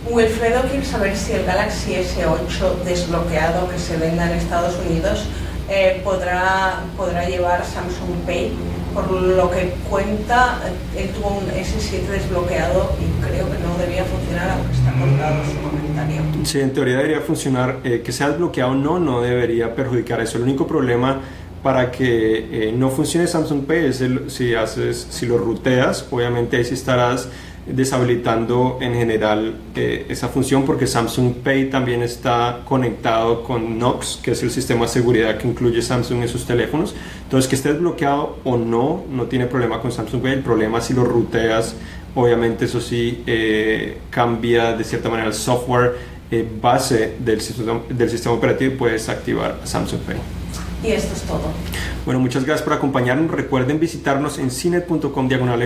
Wilfredo 0.09 0.61
quiere 0.69 0.85
saber 0.85 1.15
si 1.15 1.33
el 1.33 1.45
Galaxy 1.45 1.95
S8 1.95 2.83
desbloqueado 2.85 3.69
que 3.69 3.77
se 3.77 3.97
venda 3.97 4.31
en 4.31 4.37
Estados 4.37 4.75
Unidos 4.87 5.25
eh, 5.69 6.01
podrá, 6.03 6.83
podrá 6.95 7.27
llevar 7.27 7.65
Samsung 7.65 8.25
Pay 8.25 8.53
por 8.97 9.11
lo 9.11 9.51
que 9.51 9.73
cuenta, 9.89 10.59
él 10.95 11.09
tuvo 11.09 11.37
un 11.37 11.45
S7 11.45 12.07
desbloqueado 12.09 12.95
y 12.99 13.23
creo 13.23 13.45
que 13.45 13.59
no 13.59 13.77
debía 13.77 14.03
funcionar, 14.03 14.49
aunque 14.49 14.73
está 14.73 14.91
colgado 14.93 15.43
su 15.45 15.61
comentario. 15.61 16.21
Sí, 16.43 16.59
en 16.59 16.73
teoría 16.73 16.97
debería 16.97 17.21
funcionar. 17.21 17.77
Eh, 17.83 18.01
que 18.03 18.11
sea 18.11 18.29
desbloqueado 18.29 18.71
o 18.71 18.75
no, 18.75 18.99
no 18.99 19.21
debería 19.21 19.75
perjudicar 19.75 20.19
eso. 20.21 20.37
El 20.37 20.43
único 20.45 20.65
problema 20.65 21.21
para 21.61 21.91
que 21.91 22.69
eh, 22.69 22.71
no 22.75 22.89
funcione 22.89 23.27
Samsung 23.27 23.65
Pay 23.65 23.85
es 23.85 24.03
si, 24.29 24.55
haces, 24.55 25.07
si 25.11 25.27
lo 25.27 25.37
ruteas, 25.37 26.07
obviamente 26.09 26.57
ahí 26.57 26.65
sí 26.65 26.73
estarás 26.73 27.29
deshabilitando 27.69 28.77
en 28.81 28.93
general 28.93 29.55
eh, 29.75 30.05
esa 30.09 30.29
función 30.29 30.65
porque 30.65 30.87
Samsung 30.87 31.35
Pay 31.43 31.69
también 31.69 32.01
está 32.01 32.61
conectado 32.65 33.43
con 33.43 33.77
Knox, 33.77 34.19
que 34.21 34.31
es 34.31 34.43
el 34.43 34.51
sistema 34.51 34.85
de 34.85 34.87
seguridad 34.91 35.37
que 35.37 35.47
incluye 35.47 35.81
Samsung 35.81 36.21
en 36.21 36.29
sus 36.29 36.45
teléfonos. 36.45 36.95
Entonces, 37.23 37.49
que 37.49 37.55
esté 37.55 37.73
desbloqueado 37.73 38.37
o 38.43 38.57
no, 38.57 39.03
no 39.09 39.23
tiene 39.25 39.47
problema 39.47 39.81
con 39.81 39.91
Samsung 39.91 40.21
Pay. 40.21 40.33
El 40.33 40.43
problema 40.43 40.81
si 40.81 40.93
lo 40.93 41.03
ruteas, 41.03 41.75
obviamente 42.15 42.65
eso 42.65 42.79
sí 42.79 43.23
eh, 43.27 43.97
cambia 44.09 44.73
de 44.73 44.83
cierta 44.83 45.09
manera 45.09 45.27
el 45.27 45.35
software 45.35 45.95
eh, 46.31 46.47
base 46.61 47.15
del 47.19 47.41
sistema, 47.41 47.81
del 47.89 48.09
sistema 48.09 48.35
operativo 48.35 48.73
y 48.73 48.77
puedes 48.77 49.09
activar 49.09 49.59
Samsung 49.63 50.01
Pay. 50.01 50.17
Y 50.83 50.91
esto 50.91 51.13
es 51.15 51.23
todo. 51.23 51.51
Bueno, 52.05 52.19
muchas 52.19 52.45
gracias 52.45 52.63
por 52.63 52.73
acompañarnos. 52.73 53.31
Recuerden 53.31 53.79
visitarnos 53.79 54.37
en 54.37 54.51
cinet.com 54.51 55.27
diagonal 55.27 55.61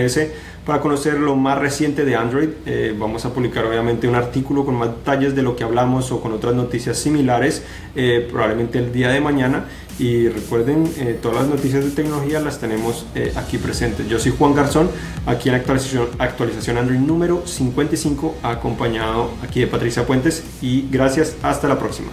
para 0.64 0.80
conocer 0.80 1.14
lo 1.20 1.36
más 1.36 1.58
reciente 1.58 2.04
de 2.04 2.16
Android. 2.16 2.48
Eh, 2.66 2.96
vamos 2.98 3.24
a 3.24 3.34
publicar 3.34 3.64
obviamente 3.66 4.08
un 4.08 4.14
artículo 4.14 4.64
con 4.64 4.74
más 4.74 4.88
detalles 4.88 5.36
de 5.36 5.42
lo 5.42 5.54
que 5.54 5.64
hablamos 5.64 6.10
o 6.12 6.20
con 6.20 6.32
otras 6.32 6.54
noticias 6.54 6.96
similares, 6.98 7.62
eh, 7.94 8.26
probablemente 8.30 8.78
el 8.78 8.92
día 8.92 9.10
de 9.10 9.20
mañana. 9.20 9.66
Y 9.98 10.28
recuerden, 10.28 10.90
eh, 10.96 11.18
todas 11.20 11.42
las 11.42 11.48
noticias 11.48 11.84
de 11.84 11.90
tecnología 11.90 12.40
las 12.40 12.58
tenemos 12.58 13.06
aquí 13.36 13.58
presentes. 13.58 14.08
Yo 14.08 14.18
soy 14.18 14.32
Juan 14.36 14.54
Garzón, 14.54 14.90
aquí 15.26 15.50
en 15.50 15.56
actualización, 15.56 16.08
actualización 16.18 16.78
Android 16.78 16.98
número 16.98 17.46
55, 17.46 18.36
acompañado 18.42 19.30
aquí 19.44 19.60
de 19.60 19.66
Patricia 19.66 20.06
Puentes. 20.06 20.42
Y 20.62 20.88
gracias, 20.90 21.36
hasta 21.42 21.68
la 21.68 21.78
próxima. 21.78 22.10